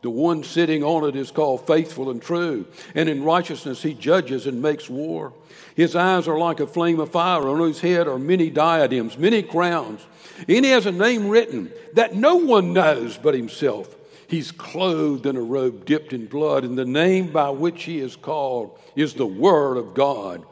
The 0.01 0.09
one 0.09 0.43
sitting 0.43 0.83
on 0.83 1.07
it 1.07 1.15
is 1.15 1.31
called 1.31 1.65
faithful 1.65 2.09
and 2.09 2.21
true, 2.21 2.65
and 2.93 3.07
in 3.07 3.23
righteousness 3.23 3.81
he 3.81 3.93
judges 3.93 4.47
and 4.47 4.61
makes 4.61 4.89
war. 4.89 5.31
His 5.75 5.95
eyes 5.95 6.27
are 6.27 6.37
like 6.37 6.59
a 6.59 6.67
flame 6.67 6.99
of 6.99 7.11
fire, 7.11 7.47
on 7.47 7.65
his 7.65 7.79
head 7.79 8.09
are 8.09 8.19
many 8.19 8.49
diadems, 8.49 9.17
many 9.17 9.41
crowns. 9.41 10.05
And 10.39 10.65
he 10.65 10.71
has 10.71 10.85
a 10.85 10.91
name 10.91 11.29
written 11.29 11.71
that 11.93 12.15
no 12.15 12.35
one 12.35 12.73
knows 12.73 13.17
but 13.17 13.33
himself. 13.33 13.95
He's 14.27 14.51
clothed 14.51 15.25
in 15.25 15.37
a 15.37 15.41
robe 15.41 15.85
dipped 15.85 16.11
in 16.11 16.25
blood, 16.25 16.65
and 16.65 16.77
the 16.77 16.85
name 16.85 17.31
by 17.31 17.51
which 17.51 17.83
he 17.83 17.99
is 17.99 18.17
called 18.17 18.77
is 18.95 19.13
the 19.13 19.25
Word 19.25 19.77
of 19.77 19.93
God. 19.93 20.43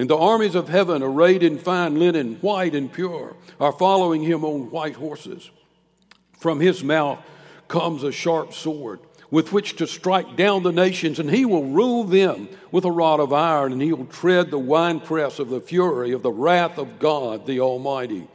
And 0.00 0.08
the 0.08 0.16
armies 0.16 0.54
of 0.54 0.70
heaven, 0.70 1.02
arrayed 1.02 1.42
in 1.42 1.58
fine 1.58 1.98
linen, 1.98 2.36
white 2.36 2.74
and 2.74 2.90
pure, 2.90 3.36
are 3.60 3.70
following 3.70 4.22
him 4.22 4.46
on 4.46 4.70
white 4.70 4.94
horses. 4.94 5.50
From 6.38 6.58
his 6.58 6.82
mouth 6.82 7.18
comes 7.68 8.02
a 8.02 8.10
sharp 8.10 8.54
sword 8.54 9.00
with 9.30 9.52
which 9.52 9.76
to 9.76 9.86
strike 9.86 10.36
down 10.36 10.62
the 10.62 10.72
nations, 10.72 11.18
and 11.18 11.28
he 11.28 11.44
will 11.44 11.66
rule 11.66 12.04
them 12.04 12.48
with 12.72 12.86
a 12.86 12.90
rod 12.90 13.20
of 13.20 13.34
iron, 13.34 13.72
and 13.72 13.82
he 13.82 13.92
will 13.92 14.06
tread 14.06 14.50
the 14.50 14.58
winepress 14.58 15.38
of 15.38 15.50
the 15.50 15.60
fury 15.60 16.12
of 16.12 16.22
the 16.22 16.32
wrath 16.32 16.78
of 16.78 16.98
God 16.98 17.44
the 17.44 17.60
Almighty. 17.60 18.26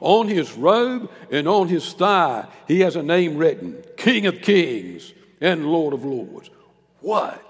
On 0.00 0.26
his 0.26 0.52
robe 0.54 1.08
and 1.30 1.46
on 1.46 1.68
his 1.68 1.92
thigh, 1.92 2.48
he 2.66 2.80
has 2.80 2.96
a 2.96 3.02
name 3.02 3.36
written 3.36 3.80
King 3.96 4.26
of 4.26 4.42
Kings 4.42 5.14
and 5.40 5.66
Lord 5.66 5.94
of 5.94 6.04
Lords. 6.04 6.50
What 6.98 7.40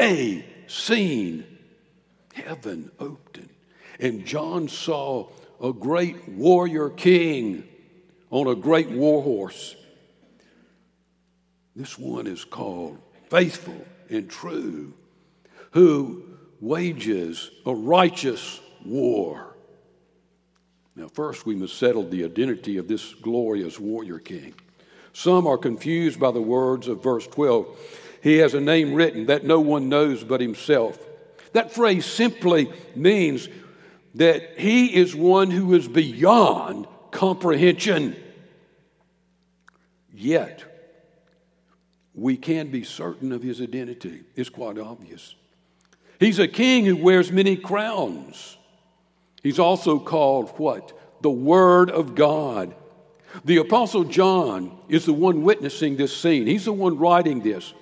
a 0.00 0.46
scene! 0.66 1.57
Heaven 2.44 2.90
opened, 2.98 3.50
and 3.98 4.24
John 4.24 4.68
saw 4.68 5.28
a 5.62 5.72
great 5.72 6.28
warrior 6.28 6.90
king 6.90 7.64
on 8.30 8.46
a 8.46 8.54
great 8.54 8.90
war 8.90 9.22
horse. 9.22 9.74
This 11.74 11.98
one 11.98 12.26
is 12.26 12.44
called 12.44 12.98
faithful 13.28 13.84
and 14.10 14.28
true, 14.28 14.94
who 15.72 16.24
wages 16.60 17.50
a 17.66 17.74
righteous 17.74 18.60
war. 18.84 19.56
Now, 20.96 21.08
first, 21.08 21.46
we 21.46 21.54
must 21.54 21.78
settle 21.78 22.08
the 22.08 22.24
identity 22.24 22.76
of 22.78 22.88
this 22.88 23.14
glorious 23.14 23.78
warrior 23.78 24.18
king. 24.18 24.54
Some 25.12 25.46
are 25.46 25.58
confused 25.58 26.18
by 26.18 26.32
the 26.32 26.42
words 26.42 26.88
of 26.88 27.02
verse 27.02 27.26
12. 27.28 27.66
He 28.22 28.38
has 28.38 28.54
a 28.54 28.60
name 28.60 28.94
written 28.94 29.26
that 29.26 29.44
no 29.44 29.60
one 29.60 29.88
knows 29.88 30.24
but 30.24 30.40
himself. 30.40 30.98
That 31.52 31.72
phrase 31.72 32.06
simply 32.06 32.72
means 32.94 33.48
that 34.14 34.58
he 34.58 34.94
is 34.94 35.14
one 35.14 35.50
who 35.50 35.74
is 35.74 35.88
beyond 35.88 36.86
comprehension. 37.10 38.16
Yet, 40.12 40.64
we 42.14 42.36
can 42.36 42.70
be 42.70 42.82
certain 42.84 43.32
of 43.32 43.42
his 43.42 43.60
identity. 43.60 44.22
It's 44.34 44.48
quite 44.48 44.78
obvious. 44.78 45.36
He's 46.18 46.40
a 46.40 46.48
king 46.48 46.84
who 46.84 46.96
wears 46.96 47.30
many 47.30 47.56
crowns. 47.56 48.56
He's 49.42 49.58
also 49.58 50.00
called 50.00 50.50
what? 50.58 50.92
The 51.22 51.30
Word 51.30 51.90
of 51.90 52.14
God. 52.14 52.74
The 53.44 53.58
Apostle 53.58 54.04
John 54.04 54.76
is 54.88 55.04
the 55.04 55.12
one 55.12 55.42
witnessing 55.42 55.96
this 55.96 56.16
scene. 56.16 56.46
He's 56.46 56.64
the 56.64 56.72
one 56.72 56.98
writing 56.98 57.40
this. 57.42 57.72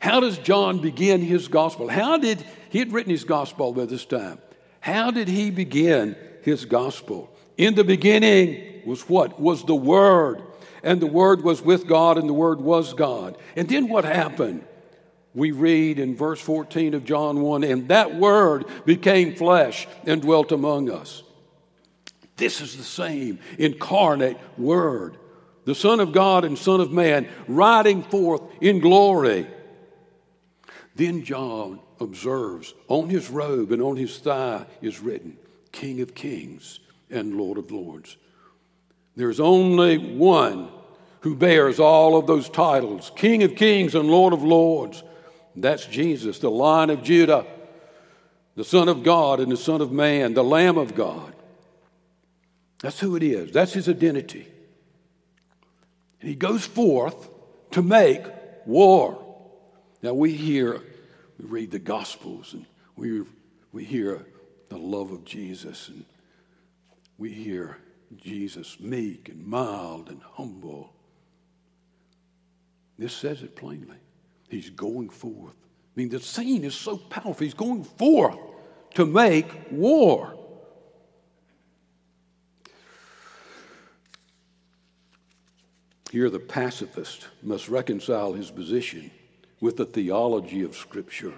How 0.00 0.20
does 0.20 0.38
John 0.38 0.80
begin 0.80 1.20
his 1.20 1.48
gospel? 1.48 1.88
How 1.88 2.18
did 2.18 2.44
he 2.70 2.78
had 2.78 2.92
written 2.92 3.10
his 3.10 3.24
gospel 3.24 3.72
by 3.72 3.86
this 3.86 4.04
time? 4.04 4.38
How 4.80 5.10
did 5.10 5.28
he 5.28 5.50
begin 5.50 6.16
his 6.42 6.64
gospel? 6.64 7.34
In 7.56 7.74
the 7.74 7.84
beginning 7.84 8.82
was 8.86 9.08
what? 9.08 9.40
Was 9.40 9.64
the 9.64 9.74
Word. 9.74 10.42
And 10.82 11.00
the 11.00 11.06
Word 11.06 11.42
was 11.42 11.60
with 11.60 11.86
God, 11.86 12.18
and 12.18 12.28
the 12.28 12.34
Word 12.34 12.60
was 12.60 12.94
God. 12.94 13.36
And 13.56 13.68
then 13.68 13.88
what 13.88 14.04
happened? 14.04 14.64
We 15.34 15.50
read 15.50 15.98
in 15.98 16.16
verse 16.16 16.40
14 16.40 16.94
of 16.94 17.04
John 17.04 17.40
1 17.42 17.62
and 17.62 17.88
that 17.88 18.16
Word 18.16 18.64
became 18.84 19.36
flesh 19.36 19.86
and 20.06 20.22
dwelt 20.22 20.52
among 20.52 20.90
us. 20.90 21.22
This 22.36 22.60
is 22.60 22.76
the 22.76 22.84
same 22.84 23.38
incarnate 23.58 24.38
Word, 24.56 25.16
the 25.64 25.74
Son 25.74 26.00
of 26.00 26.12
God 26.12 26.44
and 26.44 26.56
Son 26.56 26.80
of 26.80 26.92
Man, 26.92 27.28
riding 27.46 28.02
forth 28.02 28.42
in 28.60 28.80
glory. 28.80 29.46
Then 30.94 31.24
John 31.24 31.80
observes 32.00 32.74
on 32.88 33.08
his 33.08 33.30
robe 33.30 33.72
and 33.72 33.82
on 33.82 33.96
his 33.96 34.18
thigh 34.18 34.66
is 34.80 35.00
written, 35.00 35.36
King 35.72 36.00
of 36.00 36.14
Kings 36.14 36.80
and 37.10 37.36
Lord 37.36 37.58
of 37.58 37.70
Lords. 37.70 38.16
There's 39.16 39.40
only 39.40 39.98
one 39.98 40.68
who 41.20 41.34
bears 41.34 41.80
all 41.80 42.16
of 42.16 42.26
those 42.26 42.48
titles 42.48 43.10
King 43.16 43.42
of 43.42 43.56
Kings 43.56 43.94
and 43.94 44.08
Lord 44.08 44.32
of 44.32 44.42
Lords. 44.42 45.02
That's 45.56 45.86
Jesus, 45.86 46.38
the 46.38 46.50
Lion 46.50 46.90
of 46.90 47.02
Judah, 47.02 47.44
the 48.54 48.64
Son 48.64 48.88
of 48.88 49.02
God 49.02 49.40
and 49.40 49.50
the 49.50 49.56
Son 49.56 49.80
of 49.80 49.90
Man, 49.90 50.34
the 50.34 50.44
Lamb 50.44 50.78
of 50.78 50.94
God. 50.94 51.34
That's 52.80 53.00
who 53.00 53.16
it 53.16 53.22
is, 53.22 53.50
that's 53.50 53.72
his 53.72 53.88
identity. 53.88 54.46
And 56.20 56.28
he 56.28 56.36
goes 56.36 56.64
forth 56.64 57.28
to 57.72 57.82
make 57.82 58.22
war. 58.66 59.24
Now 60.02 60.14
we 60.14 60.32
hear, 60.32 60.80
we 61.38 61.46
read 61.46 61.70
the 61.70 61.78
Gospels 61.78 62.54
and 62.54 62.66
we, 62.96 63.22
we 63.72 63.84
hear 63.84 64.26
the 64.68 64.78
love 64.78 65.12
of 65.12 65.24
Jesus 65.24 65.88
and 65.88 66.04
we 67.16 67.32
hear 67.32 67.78
Jesus 68.16 68.78
meek 68.80 69.28
and 69.28 69.46
mild 69.46 70.08
and 70.08 70.20
humble. 70.22 70.92
This 72.98 73.12
says 73.12 73.42
it 73.42 73.54
plainly. 73.54 73.96
He's 74.48 74.70
going 74.70 75.10
forth. 75.10 75.54
I 75.54 76.00
mean, 76.00 76.08
the 76.08 76.20
scene 76.20 76.64
is 76.64 76.74
so 76.74 76.96
powerful. 76.96 77.44
He's 77.44 77.54
going 77.54 77.84
forth 77.84 78.38
to 78.94 79.06
make 79.06 79.46
war. 79.70 80.34
Here, 86.10 86.30
the 86.30 86.40
pacifist 86.40 87.28
must 87.42 87.68
reconcile 87.68 88.32
his 88.32 88.50
position 88.50 89.10
with 89.60 89.76
the 89.76 89.84
theology 89.84 90.62
of 90.62 90.76
Scripture. 90.76 91.34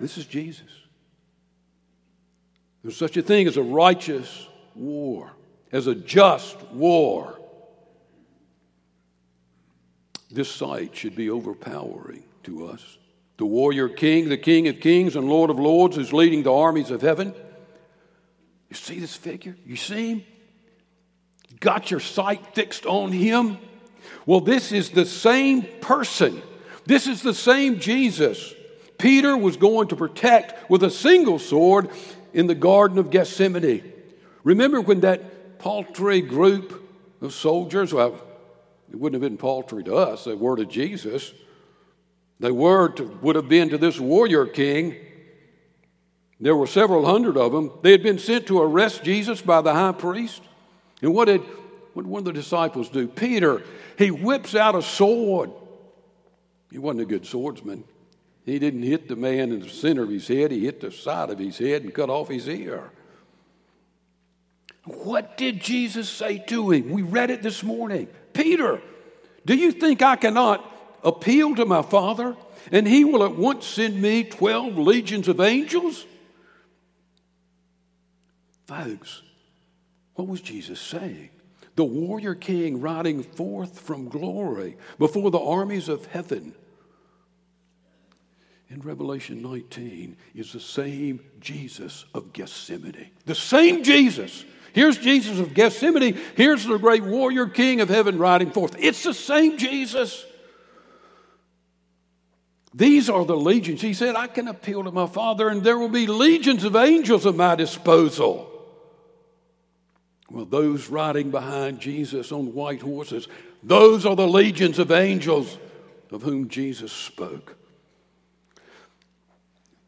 This 0.00 0.18
is 0.18 0.26
Jesus. 0.26 0.70
There's 2.82 2.96
such 2.96 3.16
a 3.16 3.22
thing 3.22 3.46
as 3.46 3.56
a 3.56 3.62
righteous 3.62 4.48
war, 4.74 5.32
as 5.70 5.86
a 5.86 5.94
just 5.94 6.60
war. 6.72 7.38
This 10.30 10.50
sight 10.50 10.96
should 10.96 11.14
be 11.14 11.30
overpowering 11.30 12.24
to 12.44 12.66
us. 12.66 12.98
The 13.36 13.46
warrior 13.46 13.88
king, 13.88 14.28
the 14.28 14.36
king 14.36 14.68
of 14.68 14.80
kings 14.80 15.14
and 15.14 15.28
lord 15.28 15.50
of 15.50 15.58
lords, 15.58 15.98
is 15.98 16.12
leading 16.12 16.42
the 16.42 16.52
armies 16.52 16.90
of 16.90 17.02
heaven. 17.02 17.34
You 18.68 18.76
see 18.76 18.98
this 18.98 19.14
figure? 19.14 19.56
You 19.66 19.76
see 19.76 20.10
him? 20.10 20.24
Got 21.60 21.90
your 21.90 22.00
sight 22.00 22.54
fixed 22.54 22.86
on 22.86 23.12
him? 23.12 23.58
Well, 24.26 24.40
this 24.40 24.72
is 24.72 24.90
the 24.90 25.06
same 25.06 25.62
person. 25.80 26.42
This 26.84 27.06
is 27.06 27.22
the 27.22 27.34
same 27.34 27.78
Jesus. 27.80 28.54
Peter 28.98 29.36
was 29.36 29.56
going 29.56 29.88
to 29.88 29.96
protect 29.96 30.70
with 30.70 30.82
a 30.82 30.90
single 30.90 31.38
sword 31.38 31.90
in 32.32 32.46
the 32.46 32.54
Garden 32.54 32.98
of 32.98 33.10
Gethsemane. 33.10 33.92
Remember 34.44 34.80
when 34.80 35.00
that 35.00 35.58
paltry 35.58 36.20
group 36.20 36.88
of 37.20 37.32
soldiers, 37.32 37.92
well, 37.92 38.20
it 38.90 38.96
wouldn't 38.96 39.22
have 39.22 39.30
been 39.30 39.38
paltry 39.38 39.84
to 39.84 39.94
us, 39.94 40.24
they 40.24 40.34
were 40.34 40.56
to 40.56 40.66
Jesus. 40.66 41.32
They 42.40 42.50
were 42.50 42.88
to, 42.88 43.04
would 43.22 43.36
have 43.36 43.48
been 43.48 43.68
to 43.68 43.78
this 43.78 44.00
warrior 44.00 44.46
king. 44.46 44.96
There 46.40 46.56
were 46.56 46.66
several 46.66 47.06
hundred 47.06 47.36
of 47.36 47.52
them. 47.52 47.70
They 47.82 47.92
had 47.92 48.02
been 48.02 48.18
sent 48.18 48.48
to 48.48 48.60
arrest 48.60 49.04
Jesus 49.04 49.40
by 49.40 49.60
the 49.60 49.72
high 49.72 49.92
priest. 49.92 50.42
And 51.00 51.14
what 51.14 51.26
did, 51.26 51.42
what 51.94 52.06
one 52.06 52.20
of 52.20 52.24
the 52.24 52.32
disciples 52.32 52.88
do? 52.88 53.06
Peter, 53.06 53.62
he 53.98 54.10
whips 54.10 54.54
out 54.54 54.74
a 54.74 54.82
sword. 54.82 55.50
He 56.70 56.78
wasn't 56.78 57.02
a 57.02 57.06
good 57.06 57.26
swordsman. 57.26 57.84
He 58.44 58.58
didn't 58.58 58.82
hit 58.82 59.08
the 59.08 59.16
man 59.16 59.52
in 59.52 59.60
the 59.60 59.68
center 59.68 60.02
of 60.02 60.08
his 60.08 60.26
head, 60.26 60.50
he 60.50 60.64
hit 60.64 60.80
the 60.80 60.90
side 60.90 61.30
of 61.30 61.38
his 61.38 61.58
head 61.58 61.82
and 61.82 61.94
cut 61.94 62.10
off 62.10 62.28
his 62.28 62.48
ear. 62.48 62.90
What 64.84 65.36
did 65.36 65.60
Jesus 65.60 66.08
say 66.08 66.38
to 66.48 66.70
him? 66.72 66.90
We 66.90 67.02
read 67.02 67.30
it 67.30 67.42
this 67.42 67.62
morning. 67.62 68.08
Peter, 68.32 68.80
do 69.46 69.54
you 69.54 69.70
think 69.70 70.02
I 70.02 70.16
cannot 70.16 70.68
appeal 71.04 71.54
to 71.56 71.64
my 71.64 71.82
Father 71.82 72.36
and 72.72 72.86
he 72.86 73.04
will 73.04 73.22
at 73.22 73.36
once 73.36 73.66
send 73.66 74.00
me 74.00 74.24
12 74.24 74.78
legions 74.78 75.28
of 75.28 75.40
angels? 75.40 76.04
Folks, 78.66 79.22
what 80.14 80.26
was 80.26 80.40
Jesus 80.40 80.80
saying? 80.80 81.30
The 81.74 81.84
warrior 81.84 82.34
king 82.34 82.80
riding 82.80 83.22
forth 83.22 83.80
from 83.80 84.08
glory 84.08 84.76
before 84.98 85.30
the 85.30 85.40
armies 85.40 85.88
of 85.88 86.06
heaven 86.06 86.54
in 88.72 88.80
Revelation 88.80 89.42
19 89.42 90.16
is 90.34 90.52
the 90.52 90.60
same 90.60 91.20
Jesus 91.40 92.06
of 92.14 92.32
Gethsemane. 92.32 93.10
The 93.26 93.34
same 93.34 93.84
Jesus. 93.84 94.46
Here's 94.72 94.96
Jesus 94.96 95.38
of 95.38 95.52
Gethsemane. 95.52 96.18
Here's 96.36 96.64
the 96.64 96.78
great 96.78 97.04
warrior 97.04 97.46
king 97.46 97.82
of 97.82 97.90
heaven 97.90 98.16
riding 98.18 98.50
forth. 98.50 98.74
It's 98.78 99.02
the 99.02 99.12
same 99.12 99.58
Jesus. 99.58 100.24
These 102.74 103.10
are 103.10 103.26
the 103.26 103.36
legions. 103.36 103.82
He 103.82 103.92
said, 103.92 104.16
I 104.16 104.26
can 104.26 104.48
appeal 104.48 104.84
to 104.84 104.90
my 104.90 105.06
Father, 105.06 105.48
and 105.48 105.62
there 105.62 105.78
will 105.78 105.90
be 105.90 106.06
legions 106.06 106.64
of 106.64 106.74
angels 106.74 107.26
at 107.26 107.34
my 107.34 107.54
disposal. 107.54 108.51
Well, 110.32 110.46
those 110.46 110.88
riding 110.88 111.30
behind 111.30 111.78
Jesus 111.78 112.32
on 112.32 112.54
white 112.54 112.80
horses, 112.80 113.28
those 113.62 114.06
are 114.06 114.16
the 114.16 114.26
legions 114.26 114.78
of 114.78 114.90
angels 114.90 115.58
of 116.10 116.22
whom 116.22 116.48
Jesus 116.48 116.90
spoke. 116.90 117.54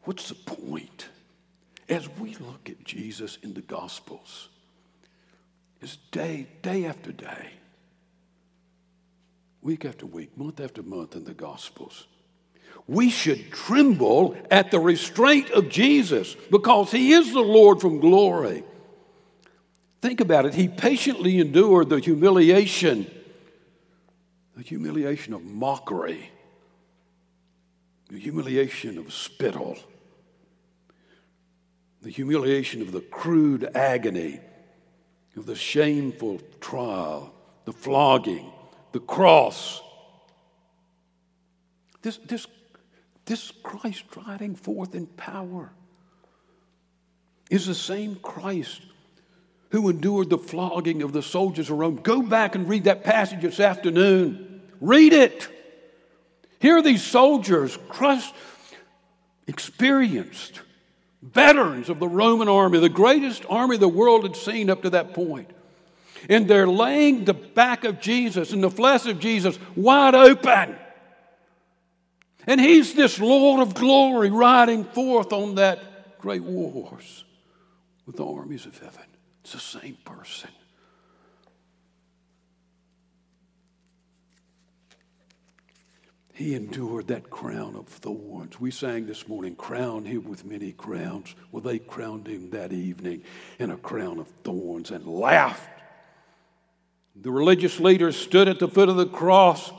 What's 0.03 0.29
the 0.29 0.35
point? 0.35 1.09
As 1.89 2.07
we 2.19 2.35
look 2.35 2.69
at 2.69 2.83
Jesus 2.83 3.39
in 3.41 3.55
the 3.55 3.61
Gospels, 3.61 4.49
it's 5.81 5.97
day, 6.11 6.45
day 6.61 6.85
after 6.85 7.11
day, 7.11 7.49
week 9.63 9.83
after 9.83 10.05
week, 10.05 10.37
month 10.37 10.59
after 10.59 10.83
month 10.83 11.15
in 11.15 11.23
the 11.23 11.33
Gospels. 11.33 12.05
We 12.87 13.09
should 13.09 13.51
tremble 13.51 14.37
at 14.51 14.69
the 14.69 14.79
restraint 14.79 15.49
of 15.49 15.69
Jesus 15.69 16.35
because 16.51 16.91
he 16.91 17.13
is 17.13 17.33
the 17.33 17.39
Lord 17.39 17.81
from 17.81 17.99
glory. 17.99 18.63
Think 20.05 20.21
about 20.21 20.45
it. 20.45 20.53
He 20.53 20.67
patiently 20.67 21.39
endured 21.39 21.89
the 21.89 21.99
humiliation, 21.99 23.09
the 24.55 24.61
humiliation 24.61 25.33
of 25.33 25.43
mockery, 25.43 26.29
the 28.09 28.19
humiliation 28.19 28.99
of 28.99 29.11
spittle 29.11 29.79
the 32.03 32.11
humiliation 32.11 32.83
of 32.83 32.91
the 32.91 33.01
crude 33.01 33.67
agony, 33.73 34.39
of 35.35 35.47
the 35.47 35.55
shameful 35.55 36.39
trial, 36.61 37.33
the 37.65 37.73
flogging, 37.73 38.51
the 38.91 38.99
cross. 38.99 39.81
This, 42.03 42.17
this, 42.17 42.45
this 43.25 43.51
Christ 43.63 44.03
riding 44.15 44.53
forth 44.53 44.93
in 44.93 45.07
power 45.07 45.71
is 47.49 47.65
the 47.65 47.73
same 47.73 48.17
Christ 48.17 48.83
who 49.69 49.89
endured 49.89 50.29
the 50.29 50.37
flogging 50.37 51.01
of 51.01 51.11
the 51.11 51.21
soldiers 51.21 51.69
of 51.69 51.77
Rome. 51.77 51.97
Go 51.97 52.21
back 52.21 52.55
and 52.55 52.67
read 52.67 52.85
that 52.85 53.03
passage 53.03 53.41
this 53.41 53.59
afternoon. 53.59 54.61
Read 54.79 55.13
it. 55.13 55.47
Here 56.59 56.77
are 56.77 56.81
these 56.81 57.03
soldiers, 57.03 57.77
crushed, 57.89 58.33
experienced, 59.47 60.61
veterans 61.21 61.89
of 61.89 61.99
the 61.99 62.07
Roman 62.07 62.47
army, 62.47 62.79
the 62.79 62.89
greatest 62.89 63.45
army 63.49 63.77
the 63.77 63.87
world 63.87 64.23
had 64.23 64.35
seen 64.35 64.69
up 64.69 64.83
to 64.83 64.91
that 64.91 65.13
point. 65.13 65.49
And 66.29 66.47
they're 66.47 66.67
laying 66.67 67.25
the 67.25 67.33
back 67.33 67.83
of 67.83 67.99
Jesus 67.99 68.51
and 68.51 68.63
the 68.63 68.71
flesh 68.71 69.05
of 69.05 69.19
Jesus 69.19 69.59
wide 69.75 70.15
open. 70.15 70.75
And 72.47 72.61
he's 72.61 72.93
this 72.93 73.19
Lord 73.19 73.61
of 73.61 73.73
glory 73.73 74.29
riding 74.29 74.83
forth 74.85 75.33
on 75.33 75.55
that 75.55 76.19
great 76.19 76.43
war 76.43 76.71
horse 76.71 77.23
with 78.05 78.17
the 78.17 78.25
armies 78.25 78.65
of 78.65 78.77
heaven. 78.77 79.03
It's 79.45 79.53
the 79.53 79.79
same 79.79 79.97
person. 80.03 80.49
He 86.33 86.55
endured 86.55 87.09
that 87.09 87.29
crown 87.29 87.75
of 87.75 87.85
thorns. 87.85 88.59
We 88.59 88.71
sang 88.71 89.05
this 89.05 89.27
morning, 89.27 89.55
Crown 89.55 90.03
him 90.03 90.23
with 90.23 90.45
many 90.45 90.71
crowns. 90.71 91.35
Well, 91.51 91.61
they 91.61 91.77
crowned 91.77 92.25
him 92.25 92.49
that 92.49 92.73
evening 92.73 93.21
in 93.59 93.69
a 93.69 93.77
crown 93.77 94.17
of 94.17 94.27
thorns 94.43 94.89
and 94.89 95.05
laughed. 95.05 95.69
The 97.15 97.31
religious 97.31 97.79
leaders 97.79 98.17
stood 98.17 98.47
at 98.47 98.57
the 98.57 98.67
foot 98.67 98.89
of 98.89 98.95
the 98.95 99.05
cross. 99.05 99.71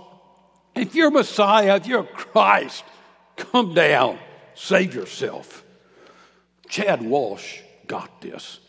If 0.76 0.94
you're 0.94 1.10
Messiah, 1.10 1.74
if 1.74 1.88
you're 1.88 2.04
Christ, 2.04 2.84
come 3.34 3.74
down, 3.74 4.20
save 4.54 4.94
yourself. 4.94 5.64
Chad 6.68 7.02
Walsh 7.02 7.62
got 7.88 8.20
this. 8.20 8.60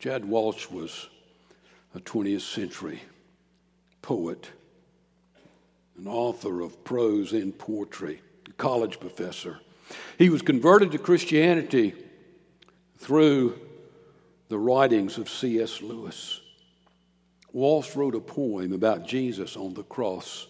Chad 0.00 0.24
Walsh 0.24 0.70
was 0.70 1.08
a 1.94 2.00
20th 2.00 2.40
century 2.40 3.02
poet 4.00 4.50
an 5.98 6.06
author 6.06 6.62
of 6.62 6.82
prose 6.82 7.34
and 7.34 7.56
poetry, 7.58 8.22
a 8.48 8.52
college 8.52 8.98
professor. 8.98 9.60
He 10.16 10.30
was 10.30 10.40
converted 10.40 10.92
to 10.92 10.98
Christianity 10.98 11.92
through 12.96 13.58
the 14.48 14.56
writings 14.56 15.18
of 15.18 15.28
C.S. 15.28 15.82
Lewis. 15.82 16.40
Walsh 17.52 17.94
wrote 17.94 18.14
a 18.14 18.20
poem 18.20 18.72
about 18.72 19.06
Jesus 19.06 19.54
on 19.54 19.74
the 19.74 19.82
cross. 19.82 20.46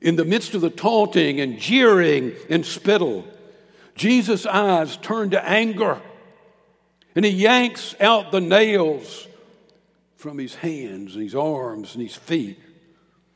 In 0.00 0.14
the 0.14 0.24
midst 0.24 0.54
of 0.54 0.60
the 0.60 0.70
taunting 0.70 1.40
and 1.40 1.58
jeering 1.58 2.36
and 2.48 2.64
spittle, 2.64 3.26
Jesus' 3.96 4.46
eyes 4.46 4.96
turned 4.98 5.32
to 5.32 5.44
anger 5.44 6.00
and 7.16 7.24
he 7.24 7.30
yanks 7.32 7.94
out 7.98 8.30
the 8.30 8.40
nails 8.40 9.26
from 10.16 10.38
his 10.38 10.54
hands 10.54 11.14
and 11.14 11.24
his 11.24 11.34
arms 11.34 11.94
and 11.94 12.02
his 12.02 12.14
feet 12.14 12.60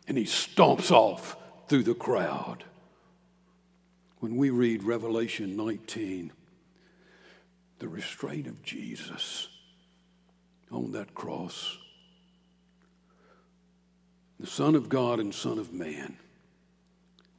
and 0.06 0.18
he 0.18 0.24
stomps 0.24 0.90
off 0.90 1.36
through 1.68 1.84
the 1.84 1.94
crowd. 1.94 2.64
When 4.18 4.36
we 4.36 4.50
read 4.50 4.82
Revelation 4.82 5.56
19, 5.56 6.30
the 7.78 7.88
restraint 7.88 8.46
of 8.46 8.62
Jesus 8.62 9.48
on 10.70 10.92
that 10.92 11.14
cross, 11.14 11.78
the 14.38 14.46
Son 14.46 14.74
of 14.74 14.88
God 14.88 15.20
and 15.20 15.34
Son 15.34 15.58
of 15.58 15.72
Man, 15.72 16.16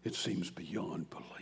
it 0.04 0.16
seems 0.16 0.50
beyond 0.50 1.10
belief. 1.10 1.41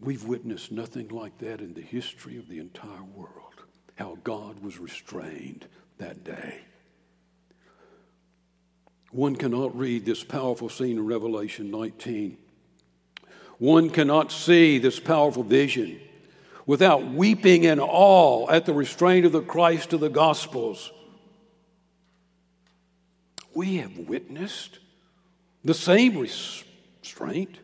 We've 0.00 0.24
witnessed 0.24 0.72
nothing 0.72 1.08
like 1.08 1.38
that 1.38 1.60
in 1.60 1.74
the 1.74 1.82
history 1.82 2.36
of 2.36 2.48
the 2.48 2.58
entire 2.58 3.02
world, 3.02 3.54
how 3.94 4.18
God 4.24 4.60
was 4.60 4.78
restrained 4.78 5.66
that 5.98 6.22
day. 6.22 6.60
One 9.10 9.36
cannot 9.36 9.76
read 9.76 10.04
this 10.04 10.22
powerful 10.22 10.68
scene 10.68 10.98
in 10.98 11.06
Revelation 11.06 11.70
19 11.70 12.36
One 13.58 13.88
cannot 13.88 14.30
see 14.30 14.78
this 14.78 15.00
powerful 15.00 15.42
vision 15.42 16.00
without 16.66 17.06
weeping 17.06 17.64
in 17.64 17.80
awe 17.80 18.50
at 18.50 18.66
the 18.66 18.74
restraint 18.74 19.24
of 19.24 19.32
the 19.32 19.40
Christ 19.40 19.92
of 19.92 20.00
the 20.00 20.10
Gospels. 20.10 20.92
We 23.54 23.76
have 23.76 23.96
witnessed 23.96 24.80
the 25.64 25.72
same 25.72 26.18
restraint 26.18 27.58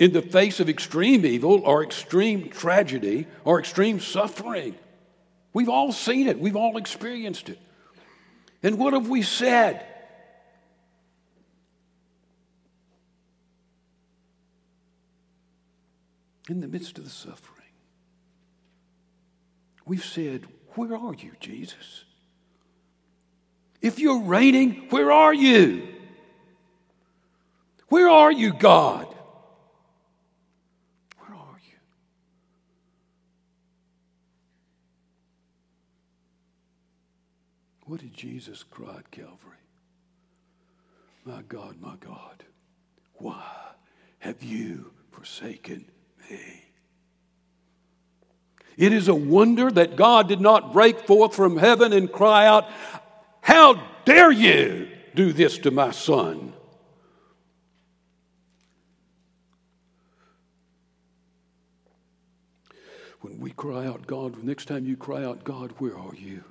in 0.00 0.12
the 0.12 0.22
face 0.22 0.58
of 0.58 0.68
extreme 0.68 1.24
evil 1.24 1.60
or 1.60 1.84
extreme 1.84 2.48
tragedy 2.48 3.28
or 3.44 3.60
extreme 3.60 4.00
suffering. 4.00 4.74
We've 5.52 5.68
all 5.68 5.92
seen 5.92 6.26
it, 6.26 6.40
we've 6.40 6.56
all 6.56 6.76
experienced 6.76 7.48
it. 7.48 7.58
And 8.62 8.78
what 8.78 8.94
have 8.94 9.08
we 9.08 9.22
said? 9.22 9.86
In 16.48 16.60
the 16.60 16.66
midst 16.66 16.98
of 16.98 17.04
the 17.04 17.10
suffering, 17.10 17.68
we've 19.86 20.04
said, 20.04 20.46
Where 20.74 20.96
are 20.96 21.14
you, 21.14 21.32
Jesus? 21.38 22.04
If 23.80 23.98
you're 23.98 24.22
reigning, 24.22 24.86
where 24.90 25.12
are 25.12 25.32
you? 25.32 25.86
Where 27.88 28.08
are 28.08 28.32
you, 28.32 28.52
God? 28.52 29.06
Where 31.18 31.36
are 31.36 31.60
you? 31.64 31.78
What 37.90 38.02
did 38.02 38.14
Jesus 38.14 38.62
cry 38.62 38.98
at 38.98 39.10
Calvary? 39.10 39.58
My 41.24 41.42
God, 41.48 41.74
my 41.80 41.96
God, 41.96 42.44
why 43.14 43.42
have 44.20 44.44
you 44.44 44.92
forsaken 45.10 45.86
me? 46.30 46.66
It 48.76 48.92
is 48.92 49.08
a 49.08 49.14
wonder 49.16 49.72
that 49.72 49.96
God 49.96 50.28
did 50.28 50.40
not 50.40 50.72
break 50.72 51.00
forth 51.00 51.34
from 51.34 51.56
heaven 51.56 51.92
and 51.92 52.12
cry 52.12 52.46
out, 52.46 52.68
How 53.40 53.82
dare 54.04 54.30
you 54.30 54.88
do 55.16 55.32
this 55.32 55.58
to 55.58 55.72
my 55.72 55.90
son? 55.90 56.52
When 63.20 63.40
we 63.40 63.50
cry 63.50 63.84
out, 63.84 64.06
God, 64.06 64.44
next 64.44 64.66
time 64.66 64.86
you 64.86 64.96
cry 64.96 65.24
out, 65.24 65.42
God, 65.42 65.74
where 65.78 65.98
are 65.98 66.14
you? 66.14 66.44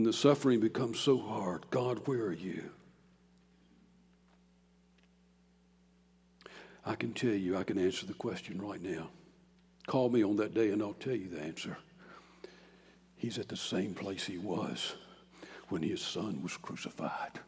When 0.00 0.06
the 0.06 0.14
suffering 0.14 0.60
becomes 0.60 0.98
so 0.98 1.18
hard, 1.18 1.66
God, 1.68 2.00
where 2.06 2.22
are 2.22 2.32
you? 2.32 2.70
I 6.86 6.94
can 6.94 7.12
tell 7.12 7.34
you, 7.34 7.58
I 7.58 7.64
can 7.64 7.76
answer 7.76 8.06
the 8.06 8.14
question 8.14 8.62
right 8.62 8.80
now. 8.80 9.10
Call 9.86 10.08
me 10.08 10.24
on 10.24 10.36
that 10.36 10.54
day 10.54 10.70
and 10.70 10.80
I'll 10.80 10.94
tell 10.94 11.14
you 11.14 11.28
the 11.28 11.42
answer. 11.42 11.76
He's 13.14 13.38
at 13.38 13.48
the 13.48 13.58
same 13.58 13.92
place 13.92 14.24
he 14.24 14.38
was 14.38 14.94
when 15.68 15.82
his 15.82 16.00
son 16.00 16.42
was 16.42 16.56
crucified. 16.56 17.38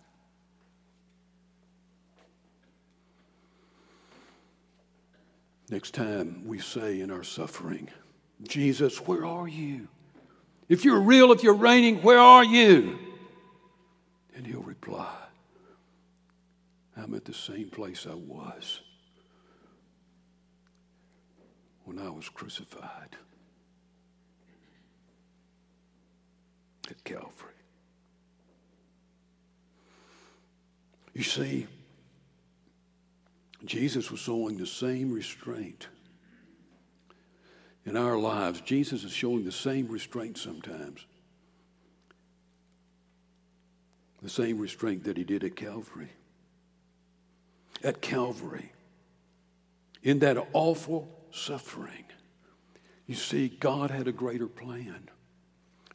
Next 5.70 5.94
time 5.94 6.46
we 6.46 6.58
say 6.58 7.00
in 7.00 7.10
our 7.10 7.24
suffering, 7.24 7.88
Jesus, 8.42 8.98
where 8.98 9.24
are 9.24 9.48
you? 9.48 9.88
If 10.68 10.84
you're 10.84 11.00
real, 11.00 11.32
if 11.32 11.42
you're 11.42 11.54
reigning, 11.54 12.02
where 12.02 12.18
are 12.18 12.44
you? 12.44 12.98
And 14.34 14.46
he'll 14.46 14.62
reply, 14.62 15.14
I'm 16.96 17.14
at 17.14 17.24
the 17.24 17.34
same 17.34 17.68
place 17.68 18.06
I 18.08 18.14
was 18.14 18.80
when 21.84 21.98
I 21.98 22.08
was 22.10 22.28
crucified 22.28 23.16
at 26.88 27.04
Calvary. 27.04 27.50
You 31.14 31.22
see, 31.22 31.66
Jesus 33.64 34.10
was 34.10 34.20
showing 34.20 34.56
the 34.56 34.66
same 34.66 35.12
restraint 35.12 35.88
in 37.84 37.96
our 37.96 38.18
lives. 38.18 38.60
Jesus 38.60 39.04
is 39.04 39.12
showing 39.12 39.44
the 39.44 39.52
same 39.52 39.88
restraint 39.88 40.38
sometimes. 40.38 41.04
The 44.22 44.30
same 44.30 44.58
restraint 44.58 45.04
that 45.04 45.16
he 45.16 45.24
did 45.24 45.42
at 45.42 45.56
Calvary. 45.56 46.10
At 47.82 48.00
Calvary, 48.00 48.72
in 50.02 50.20
that 50.20 50.36
awful 50.52 51.08
suffering, 51.32 52.04
you 53.06 53.16
see, 53.16 53.48
God 53.48 53.90
had 53.90 54.06
a 54.06 54.12
greater 54.12 54.46
plan. 54.46 55.08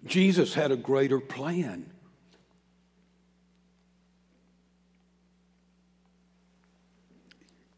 Jesus 0.06 0.54
had 0.54 0.72
a 0.72 0.76
greater 0.76 1.20
plan. 1.20 1.92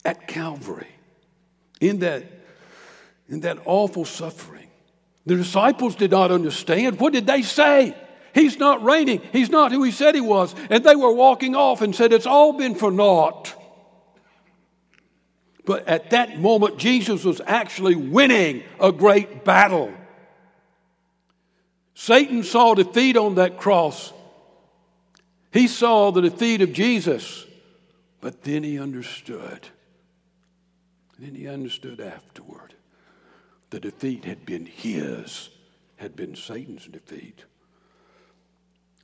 at 0.09 0.27
Calvary, 0.27 0.87
in 1.79 1.99
that, 1.99 2.23
in 3.29 3.41
that 3.41 3.59
awful 3.65 4.05
suffering. 4.05 4.67
The 5.25 5.35
disciples 5.35 5.95
did 5.95 6.11
not 6.11 6.31
understand. 6.31 6.99
What 6.99 7.13
did 7.13 7.27
they 7.27 7.41
say? 7.41 7.95
He's 8.33 8.57
not 8.57 8.83
reigning. 8.83 9.21
He's 9.31 9.49
not 9.49 9.71
who 9.71 9.83
he 9.83 9.91
said 9.91 10.15
he 10.15 10.21
was. 10.21 10.55
And 10.69 10.83
they 10.83 10.95
were 10.95 11.13
walking 11.13 11.55
off 11.55 11.81
and 11.81 11.95
said, 11.95 12.13
It's 12.13 12.25
all 12.25 12.53
been 12.53 12.75
for 12.75 12.91
naught. 12.91 13.55
But 15.65 15.87
at 15.87 16.11
that 16.11 16.39
moment, 16.39 16.77
Jesus 16.77 17.23
was 17.23 17.41
actually 17.45 17.95
winning 17.95 18.63
a 18.79 18.91
great 18.91 19.43
battle. 19.45 19.93
Satan 21.93 22.43
saw 22.43 22.73
defeat 22.73 23.17
on 23.17 23.35
that 23.35 23.57
cross. 23.57 24.13
He 25.51 25.67
saw 25.67 26.11
the 26.11 26.21
defeat 26.21 26.61
of 26.61 26.73
Jesus, 26.73 27.45
but 28.21 28.43
then 28.43 28.63
he 28.63 28.79
understood 28.79 29.67
then 31.19 31.35
he 31.35 31.47
understood 31.47 31.99
afterward 31.99 32.73
the 33.69 33.79
defeat 33.79 34.25
had 34.25 34.45
been 34.45 34.65
his, 34.65 35.49
had 35.97 36.15
been 36.15 36.35
Satan's 36.35 36.85
defeat. 36.87 37.43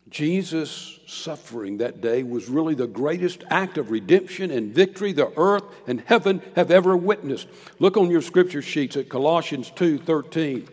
Jesus' 0.09 0.99
suffering 1.07 1.79
that 1.79 1.99
day 1.99 2.21
was 2.21 2.47
really 2.47 2.75
the 2.75 2.87
greatest 2.87 3.43
act 3.49 3.77
of 3.77 3.89
redemption 3.89 4.51
and 4.51 4.73
victory 4.73 5.13
the 5.13 5.31
earth 5.37 5.63
and 5.87 6.01
heaven 6.01 6.41
have 6.55 6.69
ever 6.69 6.95
witnessed. 6.95 7.47
Look 7.79 7.97
on 7.97 8.11
your 8.11 8.21
scripture 8.21 8.61
sheets 8.61 8.95
at 8.97 9.09
Colossians 9.09 9.71
2 9.71 9.97
13. 9.97 10.67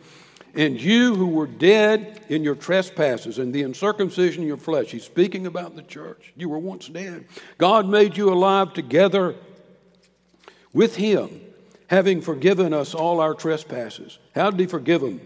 And 0.55 0.79
you 0.79 1.15
who 1.15 1.29
were 1.29 1.47
dead 1.47 2.27
in 2.29 2.45
your 2.45 2.55
trespasses 2.55 3.39
and 3.39 3.55
the 3.55 3.63
uncircumcision 3.63 4.43
of 4.43 4.49
your 4.49 4.59
flesh, 4.59 4.91
he's 4.91 5.05
speaking 5.05 5.47
about 5.47 5.77
the 5.77 5.83
church. 5.83 6.33
You 6.37 6.51
were 6.51 6.59
once 6.59 6.89
dead. 6.89 7.25
God 7.57 7.89
made 7.89 8.19
you 8.19 8.31
alive 8.31 8.75
together 8.75 9.35
with 10.75 10.97
him, 10.97 11.41
having 11.93 12.23
forgiven 12.23 12.73
us 12.73 12.95
all 12.95 13.21
our 13.21 13.35
trespasses. 13.35 14.19
How 14.35 14.51
did 14.51 14.59
he 14.59 14.67
forgive 14.67 15.03
them? 15.03 15.21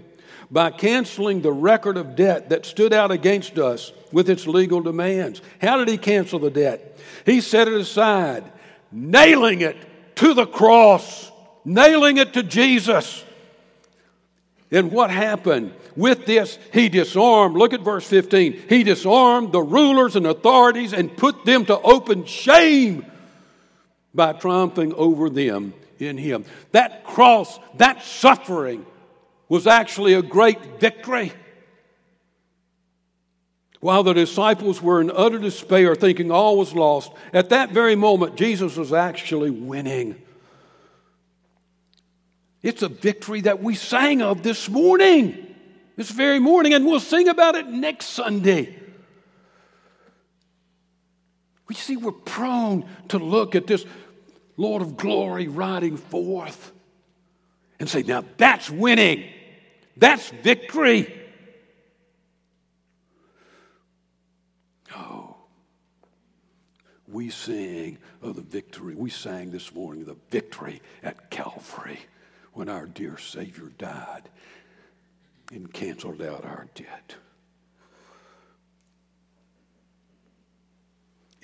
By 0.51 0.73
canceling 0.73 1.41
the 1.41 1.53
record 1.53 1.97
of 1.97 2.17
debt 2.17 2.49
that 2.49 2.67
stood 2.67 2.93
out 2.93 3.13
against 3.13 3.57
us 3.57 3.93
with 4.11 4.29
its 4.29 4.49
legal 4.49 4.81
demands. 4.81 5.41
How 5.61 5.77
did 5.77 5.87
he 5.87 5.97
cancel 5.97 6.41
the 6.41 6.51
debt? 6.51 6.99
He 7.25 7.41
set 7.41 7.69
it 7.69 7.75
aside, 7.75 8.43
nailing 8.91 9.61
it 9.61 9.77
to 10.17 10.35
the 10.35 10.45
cross, 10.45 11.31
nailing 11.65 12.17
it 12.17 12.33
to 12.33 12.43
Jesus. 12.43 13.25
And 14.73 14.91
what 14.91 15.11
happened? 15.11 15.73
With 15.95 16.27
this, 16.27 16.59
he 16.73 16.89
disarmed, 16.89 17.57
look 17.57 17.75
at 17.75 17.83
verse 17.83 18.09
15. 18.09 18.65
He 18.69 18.83
disarmed 18.83 19.53
the 19.53 19.63
rulers 19.63 20.17
and 20.17 20.27
authorities 20.27 20.93
and 20.93 21.17
put 21.17 21.45
them 21.45 21.65
to 21.67 21.81
open 21.81 22.25
shame 22.25 23.07
by 24.13 24.33
triumphing 24.33 24.93
over 24.95 25.31
them 25.31 25.73
in 25.99 26.19
him. 26.19 26.45
That 26.73 27.05
cross, 27.05 27.59
that 27.77 28.03
suffering, 28.03 28.85
was 29.49 29.67
actually 29.67 30.15
a 30.15 30.23
great 30.23 30.81
victory. 30.81 31.33
While 33.81 34.03
the 34.03 34.15
disciples 34.15 34.83
were 34.83 35.01
in 35.01 35.11
utter 35.15 35.39
despair, 35.39 35.95
thinking 35.95 36.31
all 36.31 36.59
was 36.59 36.75
lost, 36.75 37.13
at 37.33 37.51
that 37.51 37.71
very 37.71 37.95
moment, 37.95 38.37
Jesus 38.37 38.77
was 38.77 38.93
actually 38.93 39.51
winning. 39.51 40.21
It's 42.63 42.83
a 42.83 42.89
victory 42.89 43.43
that 43.43 43.63
we 43.63 43.77
sang 43.77 44.23
of 44.23 44.43
this 44.43 44.69
morning, 44.69 45.55
this 45.95 46.11
very 46.11 46.41
morning, 46.41 46.75
and 46.75 46.85
we'll 46.85 46.99
sing 46.99 47.29
about 47.29 47.55
it 47.55 47.69
next 47.69 48.07
Sunday. 48.07 48.77
We 51.69 51.75
see 51.75 51.97
we're 51.97 52.13
prone 52.13 52.89
to 53.09 53.19
look 53.19 53.55
at 53.55 53.67
this 53.67 53.85
Lord 54.57 54.83
of 54.83 54.97
glory 54.97 55.49
riding 55.49 55.97
forth 55.97 56.73
and 57.79 57.89
say, 57.89 58.03
now 58.03 58.25
that's 58.37 58.71
winning. 58.71 59.25
That's 59.97 60.29
victory. 60.31 61.13
Oh, 64.95 65.37
we 67.09 67.31
sing 67.31 67.99
of 68.23 68.37
the 68.37 68.43
victory. 68.43 68.95
We 68.95 69.11
sang 69.11 69.51
this 69.51 69.75
morning 69.75 70.05
the 70.05 70.17
victory 70.31 70.81
at 71.03 71.31
Calvary 71.31 72.01
when 72.53 72.69
our 72.69 72.87
dear 72.87 73.19
Savior 73.19 73.71
died 73.79 74.29
and 75.53 75.73
canceled 75.73 76.23
out 76.23 76.45
our 76.45 76.67
debt. 76.75 77.17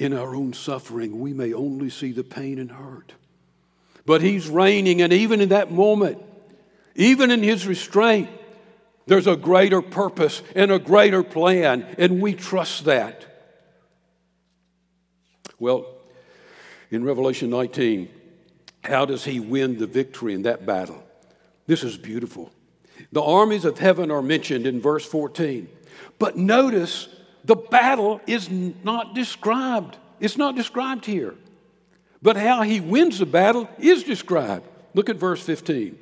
In 0.03 0.15
our 0.15 0.35
own 0.35 0.53
suffering, 0.53 1.21
we 1.21 1.33
may 1.33 1.53
only 1.53 1.89
see 1.89 2.11
the 2.11 2.25
pain 2.25 2.59
and 2.59 2.73
hurt. 2.73 3.13
But 4.05 4.21
He's 4.21 4.49
reigning, 4.49 5.01
and 5.01 5.13
even 5.13 5.41
in 5.41 5.51
that 5.51 5.71
moment, 5.71 6.21
even 6.97 7.31
in 7.31 7.41
His 7.41 7.69
restraint, 7.69 8.29
there's 9.07 9.29
a 9.29 9.37
greater 9.37 9.81
purpose 9.81 10.43
and 10.57 10.73
a 10.73 10.81
greater 10.81 11.23
plan, 11.23 11.87
and 11.99 12.21
we 12.21 12.35
trust 12.35 12.87
that. 12.87 13.25
Well, 15.61 15.87
in 16.91 17.05
Revelation 17.05 17.49
19, 17.51 18.09
how 18.83 19.05
does 19.05 19.25
he 19.25 19.39
win 19.39 19.79
the 19.79 19.87
victory 19.87 20.35
in 20.35 20.43
that 20.43 20.67
battle? 20.67 21.01
This 21.69 21.85
is 21.85 21.97
beautiful. 21.97 22.51
The 23.13 23.23
armies 23.23 23.65
of 23.65 23.79
heaven 23.79 24.11
are 24.11 24.21
mentioned 24.21 24.67
in 24.67 24.81
verse 24.81 25.07
14. 25.07 25.69
But 26.19 26.37
notice 26.37 27.07
the 27.45 27.57
battle 27.57 28.21
is 28.27 28.51
not 28.51 29.15
described. 29.15 29.97
It's 30.21 30.37
not 30.37 30.55
described 30.55 31.05
here. 31.07 31.35
But 32.23 32.37
how 32.37 32.63
he 32.63 32.81
wins 32.81 33.19
the 33.19 33.27
battle 33.27 33.69
is 33.79 34.05
described. 34.05 34.65
Look 34.95 35.09
at 35.09 35.17
verse 35.17 35.43
15. 35.43 35.99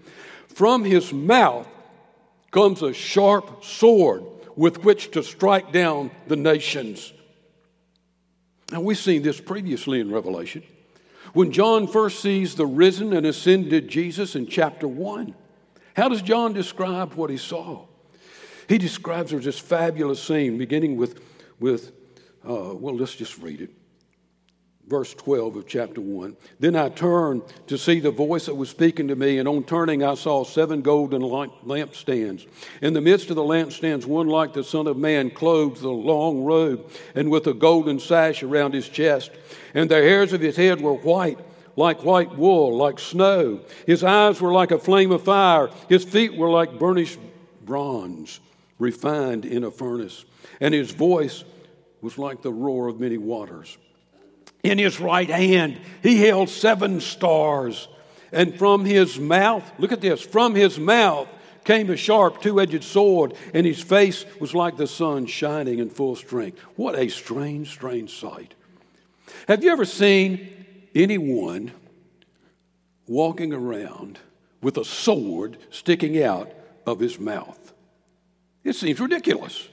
From 0.48 0.85
his 0.85 1.12
mouth 1.12 1.66
comes 2.50 2.83
a 2.83 2.92
sharp 2.92 3.64
sword 3.64 4.24
with 4.57 4.85
which 4.85 5.12
to 5.12 5.22
strike 5.22 5.72
down 5.72 6.11
the 6.26 6.37
nations. 6.37 7.12
Now, 8.70 8.81
we've 8.81 8.98
seen 8.98 9.22
this 9.22 9.40
previously 9.40 10.00
in 10.00 10.12
Revelation. 10.12 10.62
When 11.33 11.53
John 11.53 11.87
first 11.87 12.20
sees 12.20 12.55
the 12.55 12.66
risen 12.66 13.12
and 13.12 13.24
ascended 13.24 13.88
Jesus 13.88 14.35
in 14.35 14.46
chapter 14.46 14.87
1, 14.87 15.35
how 15.96 16.09
does 16.09 16.22
John 16.22 16.53
describe 16.53 17.14
what 17.14 17.31
he 17.31 17.37
saw? 17.37 17.87
He 18.68 18.79
describes 18.79 19.31
there's 19.31 19.44
this 19.44 19.59
fabulous 19.59 20.22
scene 20.22 20.59
beginning 20.59 20.96
with, 20.96 21.20
with 21.61 21.92
uh, 22.49 22.75
well, 22.75 22.96
let's 22.96 23.14
just 23.14 23.38
read 23.38 23.61
it 23.61 23.70
verse 24.90 25.14
12 25.14 25.55
of 25.55 25.68
chapter 25.68 26.01
1. 26.01 26.37
Then 26.59 26.75
I 26.75 26.88
turned 26.88 27.42
to 27.68 27.79
see 27.79 28.01
the 28.01 28.11
voice 28.11 28.46
that 28.46 28.57
was 28.57 28.68
speaking 28.68 29.07
to 29.09 29.14
me, 29.14 29.38
and 29.38 29.49
on 29.49 29.62
turning, 29.62 30.03
I 30.03 30.14
saw 30.14 30.42
seven 30.42 30.83
golden 30.83 31.23
lampstands. 31.23 32.49
In 32.83 32.92
the 32.92 33.01
midst 33.01 33.31
of 33.31 33.37
the 33.37 33.42
lampstands, 33.42 34.05
one 34.05 34.27
like 34.27 34.53
the 34.53 34.64
Son 34.64 34.88
of 34.88 34.96
Man, 34.96 35.31
clothed 35.31 35.77
with 35.77 35.85
a 35.85 35.88
long 35.88 36.42
robe 36.42 36.90
and 37.14 37.31
with 37.31 37.46
a 37.46 37.55
golden 37.55 38.01
sash 38.01 38.42
around 38.42 38.75
his 38.75 38.88
chest. 38.88 39.31
And 39.75 39.88
the 39.88 39.94
hairs 39.94 40.33
of 40.33 40.40
his 40.40 40.57
head 40.57 40.81
were 40.81 40.94
white. 40.94 41.38
Like 41.77 42.05
white 42.05 42.37
wool, 42.37 42.77
like 42.77 42.99
snow. 42.99 43.61
His 43.87 44.03
eyes 44.03 44.40
were 44.40 44.53
like 44.53 44.73
a 44.73 44.79
flame 44.79 45.12
of 45.12 45.23
fire. 45.23 45.70
His 45.88 46.05
feet 46.05 46.37
were 46.37 46.51
like 46.51 46.81
burnished 46.81 47.20
bronze, 47.64 48.40
refined 48.81 49.46
in 49.46 49.62
a 49.62 49.70
furnace. 49.70 50.25
And 50.60 50.74
his 50.74 50.90
voice 50.90 51.44
was 52.00 52.18
like 52.18 52.42
the 52.42 52.52
roar 52.52 52.88
of 52.88 52.98
many 52.98 53.18
waters. 53.18 53.76
In 54.62 54.78
his 54.78 55.00
right 55.00 55.28
hand, 55.28 55.80
he 56.02 56.16
held 56.16 56.48
seven 56.48 57.00
stars. 57.00 57.88
And 58.32 58.58
from 58.58 58.84
his 58.84 59.18
mouth, 59.18 59.70
look 59.78 59.92
at 59.92 60.00
this, 60.00 60.20
from 60.20 60.54
his 60.54 60.78
mouth 60.78 61.28
came 61.64 61.90
a 61.90 61.96
sharp 61.96 62.40
two 62.42 62.60
edged 62.60 62.84
sword, 62.84 63.34
and 63.54 63.66
his 63.66 63.82
face 63.82 64.24
was 64.38 64.54
like 64.54 64.76
the 64.76 64.86
sun 64.86 65.26
shining 65.26 65.78
in 65.78 65.90
full 65.90 66.16
strength. 66.16 66.58
What 66.76 66.98
a 66.98 67.08
strange, 67.08 67.70
strange 67.70 68.18
sight. 68.18 68.54
Have 69.48 69.62
you 69.62 69.70
ever 69.70 69.84
seen 69.84 70.66
anyone 70.94 71.72
walking 73.06 73.52
around 73.52 74.18
with 74.62 74.76
a 74.76 74.84
sword 74.84 75.58
sticking 75.70 76.22
out 76.22 76.50
of 76.86 77.00
his 77.00 77.18
mouth? 77.18 77.72
It 78.64 78.74
seems 78.74 79.00
ridiculous. 79.00 79.68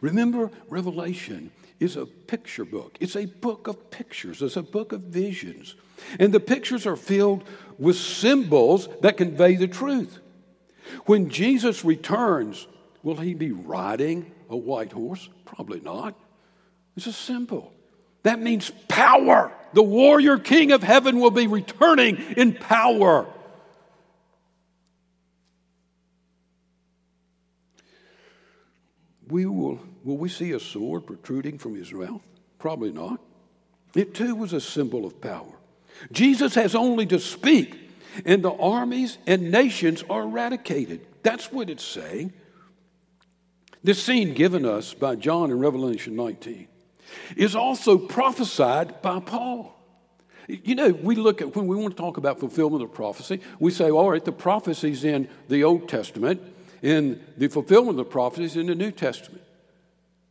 Remember 0.00 0.50
Revelation 0.68 1.50
is 1.78 1.96
a 1.96 2.06
picture 2.06 2.64
book. 2.64 2.96
It's 3.00 3.16
a 3.16 3.26
book 3.26 3.66
of 3.66 3.90
pictures, 3.90 4.42
it's 4.42 4.56
a 4.56 4.62
book 4.62 4.92
of 4.92 5.02
visions. 5.02 5.74
And 6.18 6.32
the 6.32 6.40
pictures 6.40 6.86
are 6.86 6.96
filled 6.96 7.44
with 7.78 7.96
symbols 7.96 8.88
that 9.02 9.16
convey 9.16 9.56
the 9.56 9.68
truth. 9.68 10.18
When 11.06 11.28
Jesus 11.28 11.84
returns, 11.84 12.66
will 13.02 13.16
he 13.16 13.34
be 13.34 13.52
riding 13.52 14.30
a 14.48 14.56
white 14.56 14.92
horse? 14.92 15.28
Probably 15.44 15.80
not. 15.80 16.14
It's 16.96 17.06
a 17.06 17.12
symbol. 17.12 17.72
That 18.22 18.40
means 18.40 18.70
power. 18.88 19.52
The 19.72 19.82
warrior 19.82 20.38
king 20.38 20.72
of 20.72 20.82
heaven 20.82 21.20
will 21.20 21.30
be 21.30 21.46
returning 21.46 22.16
in 22.36 22.54
power. 22.54 23.26
We 29.28 29.46
will 29.46 29.78
Will 30.04 30.16
we 30.16 30.28
see 30.28 30.52
a 30.52 30.60
sword 30.60 31.06
protruding 31.06 31.58
from 31.58 31.74
his 31.74 31.92
mouth? 31.92 32.22
Probably 32.58 32.92
not. 32.92 33.20
It 33.94 34.14
too 34.14 34.34
was 34.34 34.52
a 34.52 34.60
symbol 34.60 35.04
of 35.04 35.20
power. 35.20 35.52
Jesus 36.12 36.54
has 36.54 36.74
only 36.74 37.06
to 37.06 37.18
speak, 37.18 37.76
and 38.24 38.42
the 38.42 38.52
armies 38.52 39.18
and 39.26 39.50
nations 39.50 40.04
are 40.08 40.22
eradicated. 40.22 41.06
That's 41.22 41.52
what 41.52 41.68
it's 41.68 41.84
saying. 41.84 42.32
This 43.82 44.02
scene 44.02 44.34
given 44.34 44.64
us 44.64 44.94
by 44.94 45.16
John 45.16 45.50
in 45.50 45.58
Revelation 45.58 46.16
19 46.16 46.68
is 47.36 47.56
also 47.56 47.98
prophesied 47.98 49.02
by 49.02 49.20
Paul. 49.20 49.76
You 50.46 50.74
know, 50.74 50.88
we 50.88 51.14
look 51.14 51.40
at 51.40 51.54
when 51.54 51.66
we 51.66 51.76
want 51.76 51.96
to 51.96 52.02
talk 52.02 52.16
about 52.16 52.40
fulfillment 52.40 52.82
of 52.82 52.92
prophecy, 52.92 53.40
we 53.58 53.70
say, 53.70 53.90
all 53.90 54.10
right, 54.10 54.24
the 54.24 54.32
prophecies 54.32 55.04
in 55.04 55.28
the 55.48 55.64
Old 55.64 55.88
Testament, 55.88 56.42
and 56.82 57.22
the 57.36 57.48
fulfillment 57.48 57.98
of 57.98 58.06
the 58.06 58.10
prophecies 58.10 58.56
in 58.56 58.66
the 58.66 58.74
New 58.74 58.90
Testament. 58.90 59.42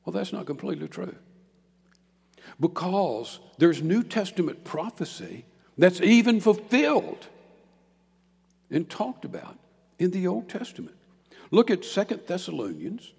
Well, 0.05 0.13
that's 0.13 0.33
not 0.33 0.45
completely 0.45 0.87
true. 0.87 1.15
Because 2.59 3.39
there's 3.57 3.81
New 3.81 4.03
Testament 4.03 4.63
prophecy 4.63 5.45
that's 5.77 6.01
even 6.01 6.41
fulfilled 6.41 7.27
and 8.69 8.89
talked 8.89 9.25
about 9.25 9.57
in 9.97 10.11
the 10.11 10.27
Old 10.27 10.49
Testament. 10.49 10.95
Look 11.51 11.71
at 11.71 11.83
Second 11.85 12.21
Thessalonians 12.27 13.13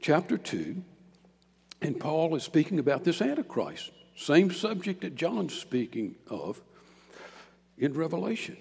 chapter 0.00 0.38
2, 0.38 0.82
and 1.82 2.00
Paul 2.00 2.34
is 2.34 2.42
speaking 2.42 2.78
about 2.78 3.04
this 3.04 3.20
Antichrist, 3.20 3.90
same 4.16 4.50
subject 4.50 5.02
that 5.02 5.14
John's 5.14 5.54
speaking 5.54 6.16
of 6.28 6.60
in 7.78 7.94
Revelation. 7.94 8.56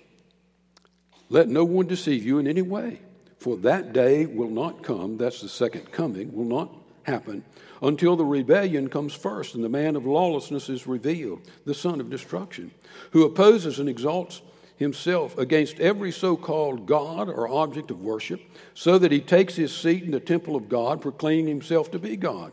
Let 1.29 1.47
no 1.47 1.63
one 1.63 1.87
deceive 1.87 2.25
you 2.25 2.39
in 2.39 2.47
any 2.47 2.61
way. 2.61 3.01
For 3.39 3.57
that 3.57 3.93
day 3.93 4.25
will 4.25 4.49
not 4.49 4.83
come, 4.83 5.17
that's 5.17 5.41
the 5.41 5.49
second 5.49 5.91
coming, 5.91 6.33
will 6.33 6.45
not 6.45 6.75
happen 7.03 7.43
until 7.81 8.15
the 8.15 8.25
rebellion 8.25 8.89
comes 8.89 9.13
first 9.13 9.55
and 9.55 9.63
the 9.63 9.69
man 9.69 9.95
of 9.95 10.05
lawlessness 10.05 10.69
is 10.69 10.85
revealed, 10.85 11.41
the 11.65 11.73
son 11.73 12.01
of 12.01 12.09
destruction, 12.09 12.71
who 13.11 13.23
opposes 13.23 13.79
and 13.79 13.87
exalts 13.87 14.41
himself 14.75 15.37
against 15.37 15.79
every 15.79 16.11
so 16.11 16.35
called 16.35 16.85
God 16.85 17.29
or 17.29 17.47
object 17.49 17.91
of 17.91 18.01
worship, 18.01 18.41
so 18.73 18.97
that 18.97 19.11
he 19.11 19.21
takes 19.21 19.55
his 19.55 19.75
seat 19.75 20.03
in 20.03 20.11
the 20.11 20.19
temple 20.19 20.55
of 20.55 20.69
God, 20.69 21.01
proclaiming 21.01 21.47
himself 21.47 21.91
to 21.91 21.99
be 21.99 22.15
God. 22.15 22.51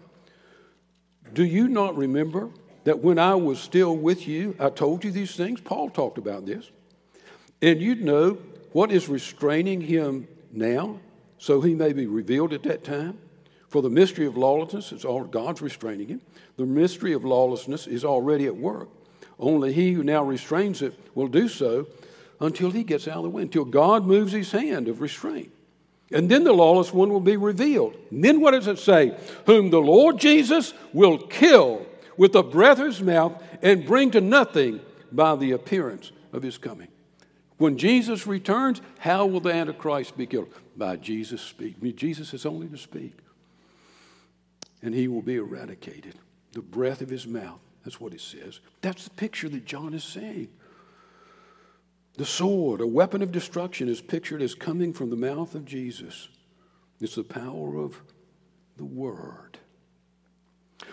Do 1.33 1.45
you 1.45 1.67
not 1.69 1.97
remember 1.97 2.51
that 2.85 3.01
when 3.01 3.19
I 3.19 3.35
was 3.35 3.59
still 3.59 3.97
with 3.97 4.29
you, 4.29 4.55
I 4.61 4.71
told 4.71 5.03
you 5.03 5.11
these 5.11 5.35
things? 5.35 5.61
Paul 5.61 5.91
talked 5.91 6.19
about 6.19 6.47
this. 6.47 6.71
And 7.61 7.81
you'd 7.81 8.03
know 8.03 8.39
what 8.73 8.93
is 8.93 9.09
restraining 9.09 9.81
him 9.81 10.29
now, 10.57 10.99
so 11.39 11.61
he 11.61 11.75
may 11.75 11.93
be 11.93 12.07
revealed 12.07 12.53
at 12.53 12.63
that 12.65 12.85
time. 12.85 13.19
For 13.69 13.83
the 13.83 13.91
mystery 13.91 14.27
of 14.27 14.37
lawlessness 14.37 14.93
is 14.93 15.05
all 15.05 15.25
God's 15.25 15.61
restraining 15.61 16.09
him. 16.09 16.21
The 16.57 16.67
mystery 16.67 17.13
of 17.13 17.25
lawlessness 17.25 17.87
is 17.87 18.05
already 18.05 18.47
at 18.47 18.57
work. 18.57 18.89
Only 19.39 19.73
he 19.73 19.93
who 19.93 20.03
now 20.03 20.25
restrains 20.25 20.83
it 20.83 20.99
will 21.15 21.29
do 21.29 21.49
so 21.49 21.87
until 22.41 22.71
he 22.71 22.85
gets 22.85 23.09
out 23.09 23.19
of 23.19 23.23
the 23.25 23.31
way, 23.31 23.43
until 23.43 23.65
God 23.65 24.07
moves 24.07 24.33
his 24.33 24.53
hand 24.53 24.89
of 24.89 25.01
restraint. 25.01 25.51
And 26.13 26.31
then 26.31 26.45
the 26.45 26.53
lawless 26.53 26.93
one 26.93 27.11
will 27.11 27.21
be 27.21 27.37
revealed. 27.37 27.97
And 28.11 28.25
then 28.25 28.41
what 28.41 28.53
does 28.53 28.69
it 28.69 28.79
say? 28.79 29.19
Whom 29.47 29.71
the 29.71 29.81
Lord 29.81 30.19
Jesus 30.19 30.73
will 30.93 31.19
kill 31.19 31.85
with 32.17 32.33
the 32.33 32.43
breath 32.43 32.79
of 32.79 32.87
his 32.87 33.03
mouth 33.03 33.43
and 33.63 33.85
bring 33.85 34.13
to 34.13 34.21
nothing 34.21 34.81
by 35.11 35.35
the 35.37 35.53
appearance 35.53 36.13
of 36.33 36.43
his 36.43 36.59
coming. 36.59 36.89
When 37.59 37.79
Jesus 37.79 38.27
returns, 38.27 38.83
how 38.99 39.27
will 39.27 39.41
the 39.41 39.53
Antichrist 39.53 40.17
be 40.17 40.27
killed? 40.27 40.53
By 40.77 40.97
Jesus 40.97 41.41
speak. 41.41 41.81
Jesus 41.97 42.35
is 42.35 42.45
only 42.45 42.69
to 42.69 42.77
speak. 42.77 43.15
And 44.83 44.95
he 44.95 45.09
will 45.09 45.23
be 45.23 45.37
eradicated. 45.37 46.15
The 46.53 46.61
breath 46.61 47.01
of 47.01 47.09
his 47.09 47.27
mouth. 47.27 47.61
That's 47.85 48.01
what 48.01 48.13
it 48.13 48.21
says. 48.21 48.61
That's 48.83 49.05
the 49.05 49.11
picture 49.11 49.49
that 49.49 49.65
John 49.65 49.95
is 49.95 50.05
saying. 50.05 50.49
The 52.17 52.27
sword, 52.27 52.81
a 52.81 52.87
weapon 52.87 53.23
of 53.23 53.33
destruction, 53.33 53.89
is 53.89 54.01
pictured 54.01 54.43
as 54.43 54.55
coming 54.55 54.93
from 54.93 55.11
the 55.11 55.17
mouth 55.17 55.55
of 55.55 55.65
Jesus. 55.65 56.29
It's 57.01 57.15
the 57.15 57.25
power 57.25 57.77
of 57.77 58.01
the 58.77 58.85
word. 58.85 59.59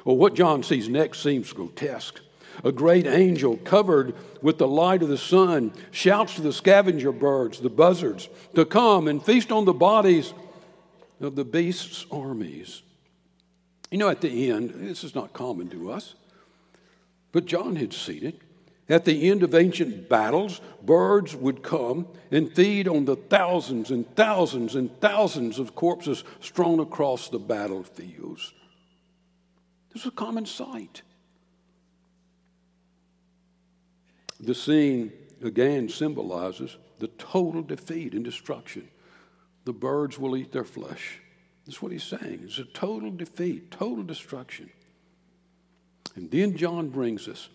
Well, 0.05 0.17
what 0.17 0.33
John 0.35 0.63
sees 0.63 0.89
next 0.89 1.23
seems 1.23 1.51
grotesque. 1.51 2.19
A 2.63 2.71
great 2.71 3.07
angel 3.07 3.57
covered 3.57 4.15
with 4.41 4.57
the 4.57 4.67
light 4.67 5.01
of 5.01 5.09
the 5.09 5.17
sun 5.17 5.73
shouts 5.91 6.35
to 6.35 6.41
the 6.41 6.53
scavenger 6.53 7.11
birds, 7.11 7.59
the 7.59 7.69
buzzards, 7.69 8.29
to 8.55 8.65
come 8.65 9.07
and 9.07 9.23
feast 9.23 9.51
on 9.51 9.65
the 9.65 9.73
bodies 9.73 10.33
of 11.19 11.35
the 11.35 11.45
beast's 11.45 12.05
armies. 12.11 12.81
You 13.89 13.97
know, 13.97 14.09
at 14.09 14.21
the 14.21 14.51
end, 14.51 14.71
this 14.71 15.03
is 15.03 15.15
not 15.15 15.33
common 15.33 15.69
to 15.69 15.91
us, 15.91 16.15
but 17.31 17.45
John 17.45 17.75
had 17.75 17.93
seen 17.93 18.25
it. 18.25 18.41
At 18.89 19.05
the 19.05 19.29
end 19.29 19.43
of 19.43 19.55
ancient 19.55 20.09
battles, 20.09 20.59
birds 20.81 21.35
would 21.35 21.63
come 21.63 22.07
and 22.31 22.53
feed 22.53 22.87
on 22.87 23.05
the 23.05 23.15
thousands 23.15 23.91
and 23.91 24.13
thousands 24.15 24.75
and 24.75 24.99
thousands 24.99 25.57
of 25.57 25.73
corpses 25.73 26.23
strewn 26.41 26.79
across 26.79 27.29
the 27.29 27.39
battlefields. 27.39 28.53
This 29.93 30.03
was 30.03 30.11
a 30.11 30.15
common 30.15 30.45
sight. 30.45 31.01
The 34.43 34.53
scene 34.53 35.13
again 35.41 35.87
symbolizes 35.87 36.75
the 36.99 37.07
total 37.07 37.61
defeat 37.61 38.13
and 38.13 38.25
destruction. 38.25 38.89
The 39.63 39.71
birds 39.71 40.19
will 40.19 40.35
eat 40.35 40.51
their 40.51 40.65
flesh. 40.65 41.21
That's 41.65 41.81
what 41.81 41.93
he's 41.93 42.03
saying. 42.03 42.41
It's 42.43 42.59
a 42.59 42.65
total 42.65 43.09
defeat, 43.09 43.71
total 43.71 44.03
destruction. 44.03 44.69
And 46.15 46.29
then 46.29 46.57
John 46.57 46.89
brings 46.89 47.29
us 47.29 47.47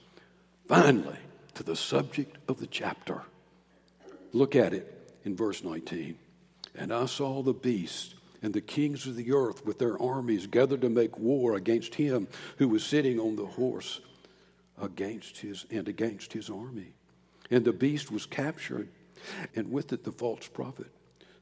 finally 0.67 1.19
to 1.55 1.63
the 1.63 1.77
subject 1.77 2.39
of 2.49 2.59
the 2.59 2.67
chapter. 2.67 3.21
Look 4.33 4.57
at 4.57 4.73
it 4.73 5.13
in 5.25 5.37
verse 5.37 5.63
19. 5.63 6.17
And 6.75 6.91
I 6.91 7.05
saw 7.05 7.43
the 7.43 7.53
beast 7.53 8.15
and 8.41 8.55
the 8.55 8.63
kings 8.63 9.07
of 9.07 9.17
the 9.17 9.33
earth 9.33 9.67
with 9.67 9.79
their 9.79 10.01
armies 10.01 10.47
gathered 10.47 10.81
to 10.81 10.89
make 10.89 11.19
war 11.19 11.55
against 11.55 11.97
him 11.97 12.29
who 12.57 12.69
was 12.69 12.83
sitting 12.83 13.21
on 13.21 13.37
the 13.37 13.45
horse 13.45 14.01
against 14.81 15.39
his 15.39 15.67
and 15.71 15.89
against 15.89 16.33
his 16.33 16.51
army. 16.51 16.93
And 17.51 17.65
the 17.65 17.73
beast 17.73 18.11
was 18.11 18.27
captured, 18.27 18.89
and 19.55 19.71
with 19.71 19.93
it 19.93 20.05
the 20.05 20.13
false 20.13 20.47
prophet, 20.49 20.91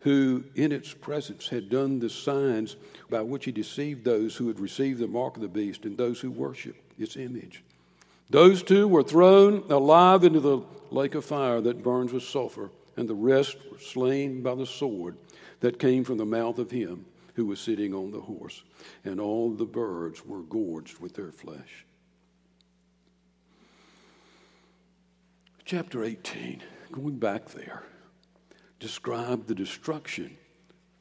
who 0.00 0.44
in 0.54 0.72
its 0.72 0.94
presence 0.94 1.48
had 1.48 1.68
done 1.68 1.98
the 1.98 2.10
signs 2.10 2.76
by 3.10 3.22
which 3.22 3.44
he 3.44 3.52
deceived 3.52 4.04
those 4.04 4.36
who 4.36 4.48
had 4.48 4.60
received 4.60 5.00
the 5.00 5.06
mark 5.06 5.36
of 5.36 5.42
the 5.42 5.48
beast 5.48 5.84
and 5.84 5.96
those 5.96 6.20
who 6.20 6.30
worship 6.30 6.76
its 6.98 7.16
image. 7.16 7.62
Those 8.30 8.62
two 8.62 8.88
were 8.88 9.02
thrown 9.02 9.64
alive 9.70 10.24
into 10.24 10.40
the 10.40 10.60
lake 10.90 11.14
of 11.14 11.24
fire 11.24 11.60
that 11.60 11.82
burns 11.82 12.12
with 12.12 12.22
sulfur, 12.22 12.70
and 12.96 13.08
the 13.08 13.14
rest 13.14 13.56
were 13.70 13.78
slain 13.78 14.42
by 14.42 14.54
the 14.54 14.66
sword 14.66 15.16
that 15.60 15.78
came 15.78 16.04
from 16.04 16.18
the 16.18 16.24
mouth 16.24 16.58
of 16.58 16.70
him 16.70 17.04
who 17.34 17.46
was 17.46 17.60
sitting 17.60 17.94
on 17.94 18.10
the 18.10 18.20
horse, 18.20 18.62
and 19.04 19.20
all 19.20 19.50
the 19.50 19.64
birds 19.64 20.24
were 20.24 20.42
gorged 20.42 20.98
with 20.98 21.14
their 21.14 21.30
flesh. 21.30 21.84
Chapter 25.66 26.04
18, 26.04 26.62
going 26.92 27.18
back 27.18 27.48
there, 27.48 27.82
described 28.78 29.48
the 29.48 29.54
destruction 29.54 30.36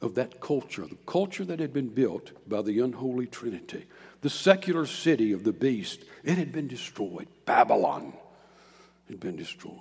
of 0.00 0.16
that 0.16 0.40
culture, 0.40 0.84
the 0.84 0.98
culture 1.06 1.44
that 1.44 1.60
had 1.60 1.72
been 1.72 1.88
built 1.88 2.32
by 2.48 2.62
the 2.62 2.80
unholy 2.80 3.28
Trinity, 3.28 3.86
the 4.22 4.28
secular 4.28 4.84
city 4.84 5.30
of 5.30 5.44
the 5.44 5.52
beast. 5.52 6.04
It 6.24 6.36
had 6.36 6.50
been 6.50 6.66
destroyed. 6.66 7.28
Babylon 7.44 8.12
had 9.06 9.20
been 9.20 9.36
destroyed. 9.36 9.76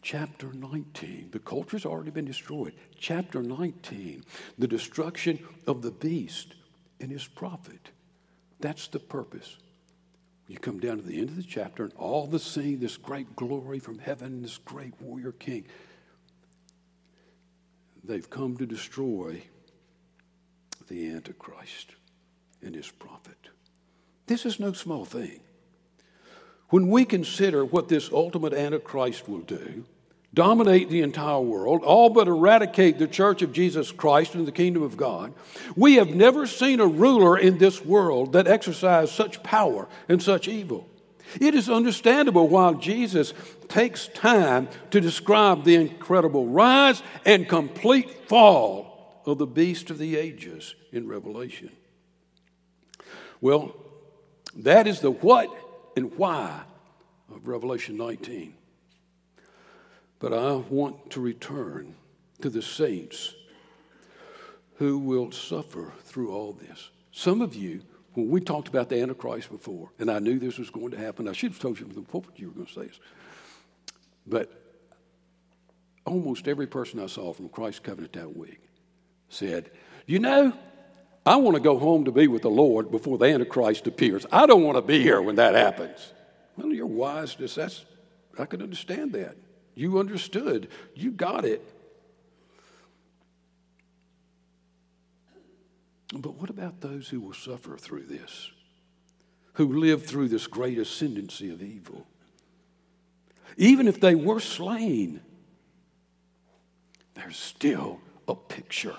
Chapter 0.00 0.54
19, 0.54 1.28
the 1.32 1.38
culture's 1.38 1.84
already 1.84 2.12
been 2.12 2.24
destroyed. 2.24 2.72
Chapter 2.98 3.42
19, 3.42 4.24
the 4.56 4.68
destruction 4.68 5.38
of 5.66 5.82
the 5.82 5.90
beast 5.90 6.54
and 6.98 7.10
his 7.12 7.26
prophet. 7.26 7.90
That's 8.58 8.88
the 8.88 9.00
purpose. 9.00 9.58
You 10.48 10.58
come 10.58 10.78
down 10.78 10.98
to 10.98 11.02
the 11.02 11.18
end 11.18 11.30
of 11.30 11.36
the 11.36 11.42
chapter, 11.42 11.84
and 11.84 11.92
all 11.94 12.26
the 12.26 12.38
scene, 12.38 12.78
this 12.78 12.96
great 12.96 13.34
glory 13.34 13.78
from 13.80 13.98
heaven, 13.98 14.42
this 14.42 14.58
great 14.58 14.92
warrior 15.00 15.32
king. 15.32 15.66
They've 18.04 18.30
come 18.30 18.56
to 18.58 18.66
destroy 18.66 19.42
the 20.88 21.10
Antichrist 21.10 21.96
and 22.62 22.74
his 22.74 22.88
prophet. 22.88 23.48
This 24.26 24.46
is 24.46 24.60
no 24.60 24.72
small 24.72 25.04
thing. 25.04 25.40
When 26.68 26.88
we 26.88 27.04
consider 27.04 27.64
what 27.64 27.88
this 27.88 28.10
ultimate 28.12 28.52
Antichrist 28.52 29.28
will 29.28 29.40
do, 29.40 29.84
dominate 30.36 30.90
the 30.90 31.00
entire 31.00 31.40
world, 31.40 31.82
all 31.82 32.10
but 32.10 32.28
eradicate 32.28 32.98
the 32.98 33.08
church 33.08 33.40
of 33.40 33.52
Jesus 33.52 33.90
Christ 33.90 34.34
and 34.34 34.46
the 34.46 34.52
kingdom 34.52 34.82
of 34.82 34.96
God. 34.96 35.32
We 35.74 35.94
have 35.94 36.10
never 36.10 36.46
seen 36.46 36.78
a 36.78 36.86
ruler 36.86 37.38
in 37.38 37.58
this 37.58 37.84
world 37.84 38.34
that 38.34 38.46
exercised 38.46 39.12
such 39.12 39.42
power 39.42 39.88
and 40.08 40.22
such 40.22 40.46
evil. 40.46 40.86
It 41.40 41.54
is 41.54 41.70
understandable 41.70 42.48
why 42.48 42.74
Jesus 42.74 43.32
takes 43.68 44.08
time 44.08 44.68
to 44.90 45.00
describe 45.00 45.64
the 45.64 45.74
incredible 45.74 46.46
rise 46.46 47.02
and 47.24 47.48
complete 47.48 48.28
fall 48.28 49.22
of 49.24 49.38
the 49.38 49.46
beast 49.46 49.88
of 49.90 49.96
the 49.96 50.16
ages 50.16 50.74
in 50.92 51.08
Revelation. 51.08 51.70
Well, 53.40 53.74
that 54.54 54.86
is 54.86 55.00
the 55.00 55.10
what 55.10 55.50
and 55.96 56.14
why 56.16 56.60
of 57.34 57.48
Revelation 57.48 57.96
19. 57.96 58.52
But 60.18 60.32
I 60.32 60.54
want 60.54 61.10
to 61.10 61.20
return 61.20 61.94
to 62.40 62.50
the 62.50 62.62
saints 62.62 63.34
who 64.76 64.98
will 64.98 65.30
suffer 65.32 65.92
through 66.04 66.32
all 66.32 66.52
this. 66.52 66.90
Some 67.12 67.40
of 67.40 67.54
you, 67.54 67.82
when 68.14 68.30
we 68.30 68.40
talked 68.40 68.68
about 68.68 68.88
the 68.88 69.00
Antichrist 69.00 69.50
before, 69.50 69.90
and 69.98 70.10
I 70.10 70.18
knew 70.18 70.38
this 70.38 70.58
was 70.58 70.70
going 70.70 70.90
to 70.90 70.98
happen, 70.98 71.28
I 71.28 71.32
should 71.32 71.52
have 71.52 71.60
told 71.60 71.78
you 71.78 71.86
from 71.86 71.94
the 71.94 72.02
pulpit 72.02 72.32
you 72.36 72.48
were 72.48 72.54
going 72.54 72.66
to 72.66 72.72
say 72.72 72.86
this. 72.86 73.00
But 74.26 74.52
almost 76.04 76.48
every 76.48 76.66
person 76.66 77.00
I 77.00 77.06
saw 77.06 77.32
from 77.32 77.48
Christ 77.48 77.82
Covenant 77.82 78.12
that 78.14 78.36
week 78.36 78.60
said, 79.28 79.70
You 80.06 80.18
know, 80.18 80.52
I 81.24 81.36
want 81.36 81.56
to 81.56 81.62
go 81.62 81.78
home 81.78 82.04
to 82.04 82.12
be 82.12 82.28
with 82.28 82.42
the 82.42 82.50
Lord 82.50 82.90
before 82.90 83.18
the 83.18 83.26
Antichrist 83.26 83.86
appears. 83.86 84.26
I 84.30 84.46
don't 84.46 84.62
want 84.62 84.76
to 84.76 84.82
be 84.82 85.02
here 85.02 85.20
when 85.20 85.36
that 85.36 85.54
happens. 85.54 86.12
Well, 86.56 86.72
you're 86.72 86.86
wise. 86.86 87.36
That's, 87.36 87.84
I 88.38 88.46
can 88.46 88.62
understand 88.62 89.12
that. 89.12 89.36
You 89.76 90.00
understood. 90.00 90.68
You 90.94 91.12
got 91.12 91.44
it. 91.44 91.62
But 96.12 96.34
what 96.36 96.50
about 96.50 96.80
those 96.80 97.08
who 97.08 97.20
will 97.20 97.34
suffer 97.34 97.76
through 97.76 98.04
this? 98.04 98.50
Who 99.54 99.78
live 99.78 100.06
through 100.06 100.28
this 100.28 100.46
great 100.46 100.78
ascendancy 100.78 101.50
of 101.50 101.62
evil? 101.62 102.06
Even 103.58 103.86
if 103.86 104.00
they 104.00 104.14
were 104.14 104.40
slain, 104.40 105.20
there's 107.14 107.36
still 107.36 108.00
a 108.26 108.34
picture 108.34 108.96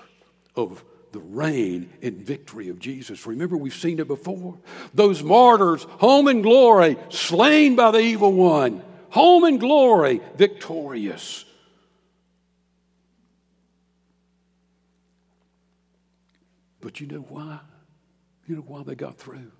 of 0.54 0.84
the 1.10 1.20
reign 1.20 1.90
and 2.02 2.18
victory 2.18 2.68
of 2.68 2.78
Jesus. 2.78 3.26
Remember, 3.26 3.56
we've 3.56 3.74
seen 3.74 3.98
it 3.98 4.06
before. 4.06 4.58
Those 4.94 5.22
martyrs, 5.22 5.84
home 5.84 6.28
in 6.28 6.42
glory, 6.42 6.98
slain 7.08 7.74
by 7.74 7.90
the 7.90 8.00
evil 8.00 8.32
one 8.32 8.82
home 9.10 9.44
in 9.44 9.58
glory, 9.58 10.20
victorious. 10.36 11.44
But 16.80 17.00
you 17.00 17.06
know 17.06 17.26
why? 17.28 17.60
You 18.46 18.56
know 18.56 18.62
why 18.62 18.82
they 18.82 18.94
got 18.94 19.18
through? 19.18 19.50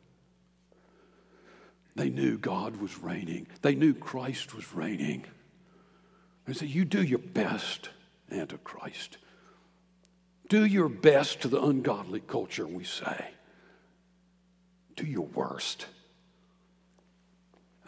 They 1.94 2.10
knew 2.10 2.38
God 2.38 2.76
was 2.76 2.98
reigning. 2.98 3.48
They 3.60 3.74
knew 3.74 3.92
Christ 3.92 4.54
was 4.54 4.72
reigning. 4.72 5.24
They 6.46 6.54
said, 6.54 6.68
You 6.68 6.84
do 6.84 7.02
your 7.02 7.18
best, 7.18 7.90
Antichrist. 8.30 9.18
Do 10.48 10.64
your 10.64 10.88
best 10.88 11.42
to 11.42 11.48
the 11.48 11.62
ungodly 11.62 12.20
culture, 12.20 12.66
we 12.66 12.84
say. 12.84 13.30
Do 14.96 15.04
your 15.04 15.26
worst. 15.26 15.86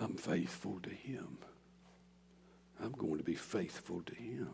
I'm 0.01 0.15
faithful 0.15 0.81
to 0.83 0.91
Him. 0.91 1.39
I'm 2.83 2.93
going 2.93 3.19
to 3.19 3.25
be 3.25 3.35
faithful 3.35 4.03
to 4.07 4.15
him. 4.15 4.51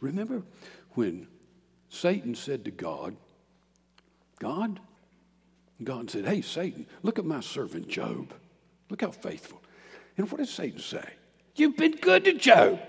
Remember 0.00 0.42
when 0.92 1.26
Satan 1.88 2.34
said 2.34 2.64
to 2.64 2.70
God, 2.70 3.16
God, 4.38 4.80
God 5.82 6.10
said, 6.10 6.26
Hey, 6.26 6.42
Satan, 6.42 6.86
look 7.02 7.18
at 7.18 7.24
my 7.24 7.40
servant 7.40 7.88
Job. 7.88 8.32
Look 8.88 9.00
how 9.00 9.10
faithful. 9.10 9.60
And 10.16 10.30
what 10.30 10.38
does 10.38 10.50
Satan 10.50 10.78
say? 10.78 11.04
You've 11.56 11.76
been 11.76 11.96
good 11.96 12.24
to 12.24 12.34
Job. 12.34 12.80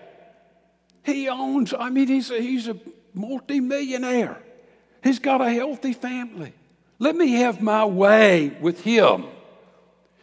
He 1.04 1.30
owns, 1.30 1.74
I 1.78 1.90
mean, 1.90 2.08
he's 2.08 2.32
a, 2.32 2.40
he's 2.40 2.68
a 2.68 2.78
multimillionaire. 3.14 4.42
He's 5.04 5.20
got 5.20 5.42
a 5.42 5.52
healthy 5.52 5.94
family. 5.94 6.54
Let 6.98 7.16
me 7.16 7.34
have 7.34 7.62
my 7.62 7.86
way 7.86 8.56
with 8.60 8.82
him, 8.82 9.26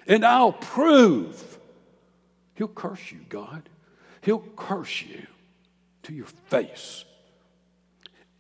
and 0.07 0.25
I'll 0.25 0.53
prove. 0.53 1.59
He'll 2.55 2.69
curse 2.69 3.13
you, 3.13 3.21
God. 3.29 3.69
He'll 4.21 4.45
curse 4.57 5.03
you 5.03 5.27
to 6.05 6.13
your 6.13 6.27
face. 6.27 7.05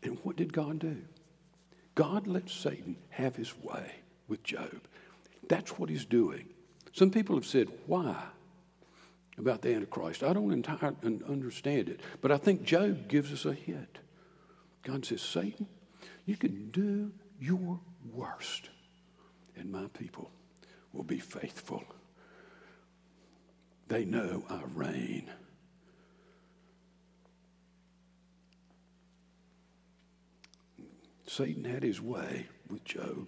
And 0.02 0.18
what 0.22 0.36
did 0.36 0.52
God 0.52 0.80
do? 0.80 0.96
God 1.94 2.26
let 2.26 2.48
Satan 2.48 2.96
have 3.10 3.36
his 3.36 3.54
way 3.62 3.96
with 4.28 4.42
Job. 4.42 4.80
That's 5.48 5.78
what 5.78 5.90
he's 5.90 6.04
doing. 6.04 6.46
Some 6.92 7.10
people 7.10 7.36
have 7.36 7.46
said, 7.46 7.68
why? 7.86 8.16
About 9.38 9.62
the 9.62 9.74
Antichrist. 9.74 10.22
I 10.22 10.32
don't 10.32 10.52
entirely 10.52 10.96
understand 11.28 11.88
it, 11.88 12.00
but 12.20 12.30
I 12.30 12.36
think 12.36 12.64
Job 12.64 13.08
gives 13.08 13.32
us 13.32 13.44
a 13.44 13.54
hint. 13.54 13.98
God 14.82 15.04
says, 15.04 15.22
Satan, 15.22 15.66
you 16.26 16.36
can 16.36 16.70
do 16.70 17.12
your 17.40 17.80
worst, 18.12 18.68
and 19.56 19.70
my 19.70 19.86
people 19.98 20.30
will 20.92 21.04
be 21.04 21.18
faithful. 21.18 21.84
They 23.88 24.04
know 24.04 24.44
I 24.48 24.60
reign. 24.74 25.30
Satan 31.26 31.64
had 31.64 31.82
his 31.82 32.00
way 32.00 32.46
with 32.68 32.84
Job. 32.84 33.26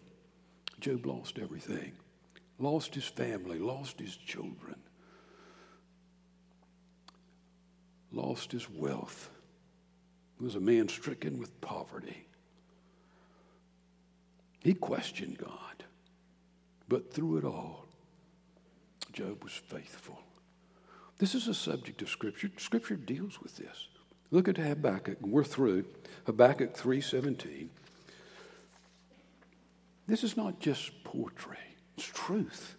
Job 0.81 1.07
lost 1.07 1.39
everything, 1.39 1.93
lost 2.59 2.95
his 2.95 3.07
family, 3.07 3.59
lost 3.59 3.99
his 3.99 4.15
children, 4.17 4.77
lost 8.12 8.53
his 8.53 8.69
wealth. 8.69 9.31
He 10.39 10.45
was 10.45 10.55
a 10.55 10.61
man 10.61 10.89
stricken 10.89 11.39
with 11.39 11.59
poverty. 11.62 12.27
He 14.61 14.75
questioned 14.75 15.39
God, 15.39 15.74
but 16.95 17.12
through 17.12 17.38
it 17.38 17.45
all, 17.45 17.86
Job 19.12 19.42
was 19.42 19.51
faithful. 19.51 20.20
This 21.18 21.34
is 21.34 21.49
a 21.49 21.53
subject 21.53 22.03
of 22.03 22.09
Scripture. 22.09 22.53
Scripture 22.57 22.95
deals 22.95 23.42
with 23.42 23.57
this. 23.57 23.88
Look 24.30 24.47
at 24.47 24.59
Habakkuk. 24.59 25.18
We're 25.20 25.42
through. 25.42 25.86
Habakkuk 26.24 26.72
3.17. 26.72 27.66
This 30.07 30.22
is 30.22 30.36
not 30.36 30.61
just 30.61 31.03
poetry, 31.03 31.59
it's 31.97 32.07
truth. 32.07 32.76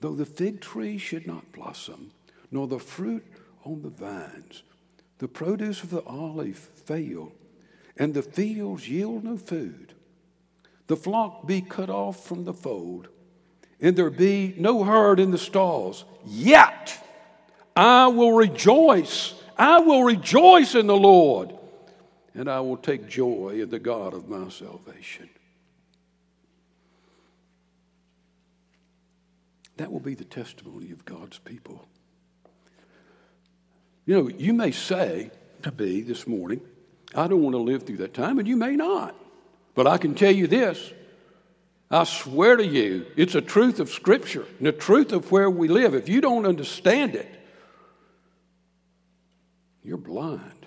Though 0.00 0.14
the 0.14 0.26
fig 0.26 0.60
tree 0.60 0.96
should 0.96 1.26
not 1.26 1.50
blossom, 1.50 2.12
nor 2.52 2.68
the 2.68 2.78
fruit 2.78 3.26
on 3.64 3.82
the 3.82 3.88
vines, 3.88 4.62
the 5.18 5.26
produce 5.26 5.82
of 5.82 5.90
the 5.90 6.04
olive 6.04 6.56
fail, 6.56 7.32
and 7.96 8.14
the 8.14 8.22
fields 8.22 8.88
yield 8.88 9.24
no 9.24 9.36
food, 9.36 9.92
the 10.86 10.96
flock 10.96 11.48
be 11.48 11.62
cut 11.62 11.90
off 11.90 12.24
from 12.24 12.44
the 12.44 12.54
fold, 12.54 13.08
and 13.84 13.94
there 13.94 14.08
be 14.08 14.54
no 14.56 14.82
herd 14.82 15.20
in 15.20 15.30
the 15.30 15.36
stalls, 15.36 16.06
yet 16.24 16.98
I 17.76 18.06
will 18.06 18.32
rejoice. 18.32 19.34
I 19.58 19.80
will 19.80 20.02
rejoice 20.02 20.74
in 20.74 20.86
the 20.86 20.96
Lord, 20.96 21.54
and 22.32 22.48
I 22.48 22.60
will 22.60 22.78
take 22.78 23.06
joy 23.06 23.60
in 23.60 23.68
the 23.68 23.78
God 23.78 24.14
of 24.14 24.26
my 24.26 24.48
salvation. 24.48 25.28
That 29.76 29.92
will 29.92 30.00
be 30.00 30.14
the 30.14 30.24
testimony 30.24 30.90
of 30.90 31.04
God's 31.04 31.38
people. 31.40 31.86
You 34.06 34.14
know, 34.14 34.28
you 34.30 34.54
may 34.54 34.70
say 34.70 35.30
to 35.62 35.70
me 35.72 36.00
this 36.00 36.26
morning, 36.26 36.62
I 37.14 37.28
don't 37.28 37.42
want 37.42 37.52
to 37.52 37.58
live 37.58 37.82
through 37.82 37.98
that 37.98 38.14
time, 38.14 38.38
and 38.38 38.48
you 38.48 38.56
may 38.56 38.76
not. 38.76 39.14
But 39.74 39.86
I 39.86 39.98
can 39.98 40.14
tell 40.14 40.32
you 40.32 40.46
this 40.46 40.90
I 41.94 42.02
swear 42.02 42.56
to 42.56 42.66
you, 42.66 43.06
it's 43.16 43.36
a 43.36 43.40
truth 43.40 43.78
of 43.78 43.88
Scripture 43.88 44.44
and 44.58 44.66
a 44.66 44.72
truth 44.72 45.12
of 45.12 45.30
where 45.30 45.48
we 45.48 45.68
live. 45.68 45.94
If 45.94 46.08
you 46.08 46.20
don't 46.20 46.44
understand 46.44 47.14
it, 47.14 47.32
you're 49.80 49.96
blind. 49.96 50.66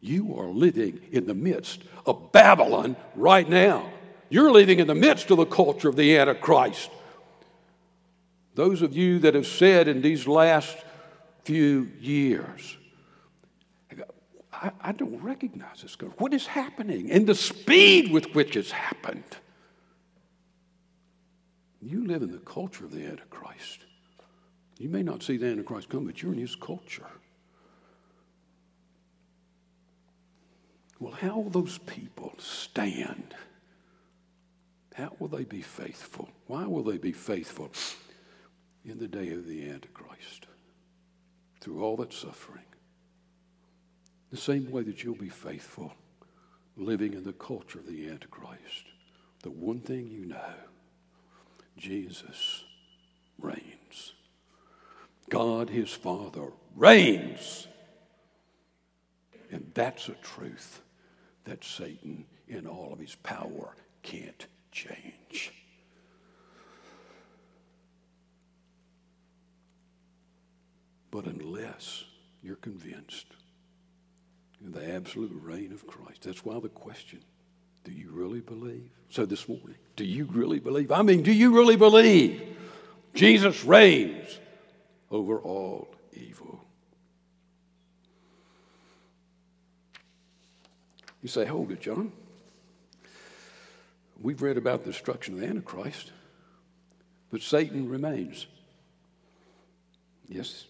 You 0.00 0.36
are 0.40 0.48
living 0.48 0.98
in 1.12 1.28
the 1.28 1.34
midst 1.34 1.82
of 2.04 2.32
Babylon 2.32 2.96
right 3.14 3.48
now. 3.48 3.92
You're 4.28 4.50
living 4.50 4.80
in 4.80 4.88
the 4.88 4.94
midst 4.96 5.30
of 5.30 5.36
the 5.36 5.46
culture 5.46 5.88
of 5.88 5.94
the 5.94 6.18
Antichrist. 6.18 6.90
Those 8.56 8.82
of 8.82 8.96
you 8.96 9.20
that 9.20 9.34
have 9.36 9.46
said 9.46 9.86
in 9.86 10.02
these 10.02 10.26
last 10.26 10.76
few 11.44 11.92
years, 12.00 12.76
I, 14.52 14.72
I 14.80 14.90
don't 14.90 15.22
recognize 15.22 15.82
this. 15.82 15.96
What 16.18 16.34
is 16.34 16.46
happening 16.48 17.12
and 17.12 17.24
the 17.24 17.36
speed 17.36 18.10
with 18.10 18.34
which 18.34 18.56
it's 18.56 18.72
happened? 18.72 19.22
You 21.86 22.06
live 22.06 22.22
in 22.22 22.32
the 22.32 22.38
culture 22.38 22.84
of 22.84 22.92
the 22.92 23.04
Antichrist. 23.04 23.80
You 24.78 24.88
may 24.88 25.02
not 25.02 25.22
see 25.22 25.36
the 25.36 25.46
Antichrist 25.46 25.88
come, 25.88 26.06
but 26.06 26.22
you're 26.22 26.32
in 26.32 26.38
his 26.38 26.56
culture. 26.56 27.06
Well, 30.98 31.12
how 31.12 31.38
will 31.38 31.50
those 31.50 31.78
people 31.78 32.34
stand? 32.38 33.34
How 34.94 35.14
will 35.18 35.28
they 35.28 35.44
be 35.44 35.62
faithful? 35.62 36.30
Why 36.46 36.66
will 36.66 36.82
they 36.82 36.98
be 36.98 37.12
faithful? 37.12 37.70
in 38.86 38.98
the 38.98 39.08
day 39.08 39.30
of 39.30 39.46
the 39.46 39.68
Antichrist 39.68 40.46
through 41.60 41.82
all 41.82 41.96
that 41.96 42.12
suffering. 42.12 42.64
The 44.30 44.36
same 44.36 44.70
way 44.70 44.82
that 44.84 45.02
you'll 45.02 45.16
be 45.16 45.28
faithful 45.28 45.92
living 46.76 47.14
in 47.14 47.24
the 47.24 47.32
culture 47.32 47.78
of 47.78 47.86
the 47.86 48.08
Antichrist. 48.08 48.84
The 49.42 49.50
one 49.50 49.80
thing 49.80 50.08
you 50.08 50.26
know 50.26 50.54
Jesus 51.76 52.64
reigns. 53.40 54.14
God, 55.28 55.70
his 55.70 55.90
Father, 55.90 56.52
reigns. 56.74 57.66
And 59.50 59.70
that's 59.74 60.08
a 60.08 60.14
truth 60.22 60.82
that 61.44 61.64
Satan, 61.64 62.24
in 62.48 62.66
all 62.66 62.92
of 62.92 62.98
his 62.98 63.14
power, 63.16 63.74
can't 64.02 64.46
change. 64.72 65.52
But 71.10 71.26
unless 71.26 72.04
you're 72.42 72.56
convinced 72.56 73.26
of 74.64 74.72
the 74.72 74.94
absolute 74.94 75.32
reign 75.42 75.72
of 75.72 75.86
Christ, 75.86 76.22
that's 76.22 76.44
why 76.44 76.58
the 76.60 76.68
question 76.68 77.20
do 77.84 77.92
you 77.92 78.10
really 78.10 78.40
believe? 78.40 78.90
So 79.08 79.24
this 79.24 79.48
morning, 79.48 79.76
do 79.96 80.04
you 80.04 80.26
really 80.26 80.60
believe? 80.60 80.92
I 80.92 81.02
mean, 81.02 81.22
do 81.22 81.32
you 81.32 81.56
really 81.56 81.76
believe 81.76 82.42
Jesus 83.14 83.64
reigns 83.64 84.38
over 85.10 85.38
all 85.38 85.88
evil? 86.12 86.62
You 91.22 91.28
say, 91.28 91.46
hold 91.46 91.72
it, 91.72 91.80
John. 91.80 92.12
We've 94.20 94.40
read 94.40 94.58
about 94.58 94.84
the 94.84 94.92
destruction 94.92 95.34
of 95.34 95.40
the 95.40 95.46
Antichrist, 95.46 96.12
but 97.30 97.42
Satan 97.42 97.88
remains. 97.88 98.46
Yes, 100.28 100.66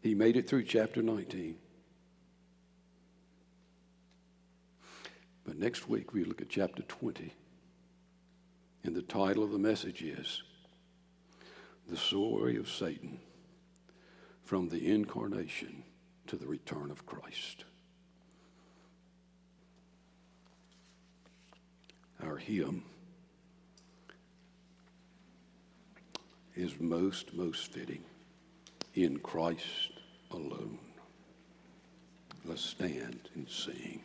he 0.00 0.14
made 0.14 0.36
it 0.36 0.48
through 0.48 0.64
chapter 0.64 1.02
19. 1.02 1.56
But 5.44 5.58
next 5.58 5.88
week 5.88 6.12
we 6.12 6.24
look 6.24 6.40
at 6.40 6.48
chapter 6.48 6.82
20. 6.82 7.32
And 8.84 8.96
the 8.96 9.02
title 9.02 9.44
of 9.44 9.52
the 9.52 9.58
message 9.58 10.02
is 10.02 10.42
The 11.88 11.96
Story 11.96 12.56
of 12.56 12.68
Satan 12.68 13.20
from 14.44 14.68
the 14.68 14.90
Incarnation 14.90 15.84
to 16.26 16.36
the 16.36 16.46
Return 16.46 16.90
of 16.90 17.06
Christ. 17.06 17.64
Our 22.24 22.36
hymn 22.36 22.84
is 26.54 26.78
most, 26.80 27.32
most 27.34 27.72
fitting 27.72 28.02
in 28.94 29.18
Christ 29.18 29.92
alone. 30.30 30.78
Let's 32.44 32.64
stand 32.64 33.28
and 33.34 33.48
sing. 33.48 34.02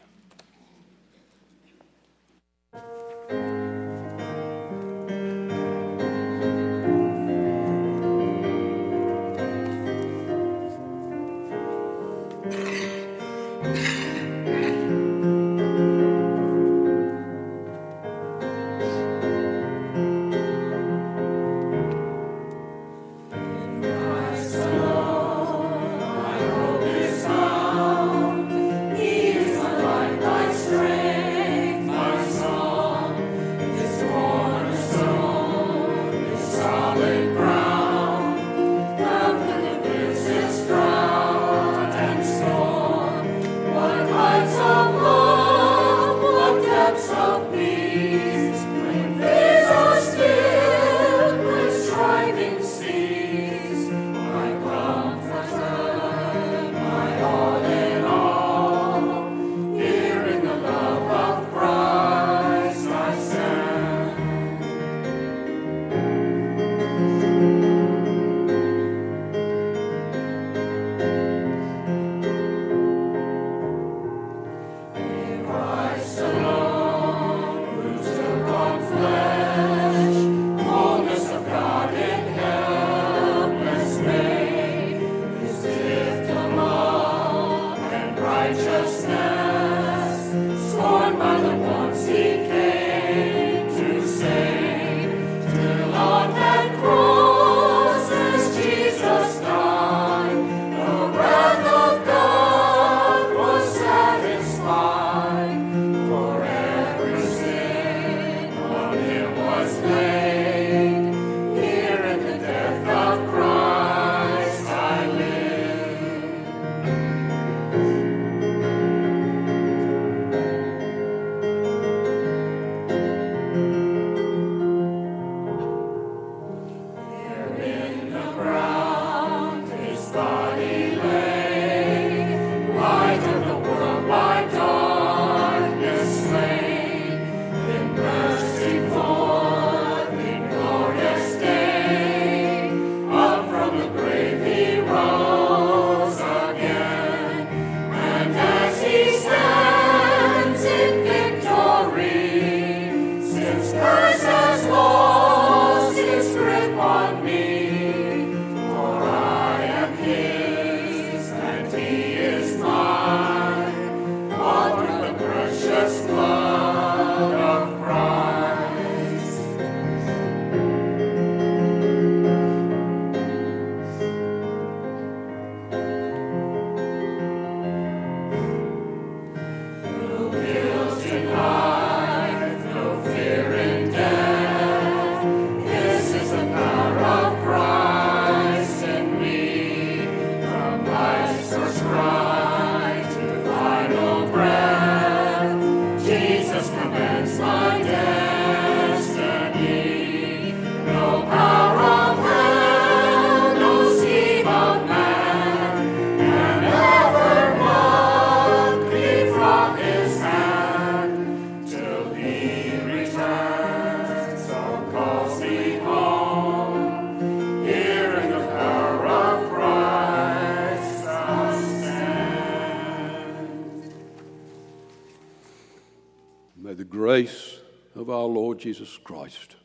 Lord 228.57 228.63
Jesus 228.63 228.97
Christ 229.03 229.55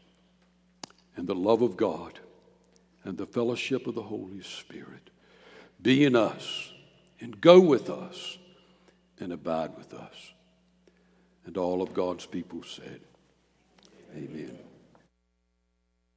and 1.16 1.26
the 1.26 1.34
love 1.34 1.62
of 1.62 1.78
God 1.78 2.18
and 3.04 3.16
the 3.16 3.24
fellowship 3.24 3.86
of 3.86 3.94
the 3.94 4.02
Holy 4.02 4.42
Spirit 4.42 5.08
be 5.80 6.04
in 6.04 6.14
us 6.14 6.70
and 7.18 7.40
go 7.40 7.58
with 7.58 7.88
us 7.88 8.36
and 9.18 9.32
abide 9.32 9.78
with 9.78 9.94
us. 9.94 10.34
And 11.46 11.56
all 11.56 11.80
of 11.80 11.94
God's 11.94 12.26
people 12.26 12.62
said. 12.64 13.00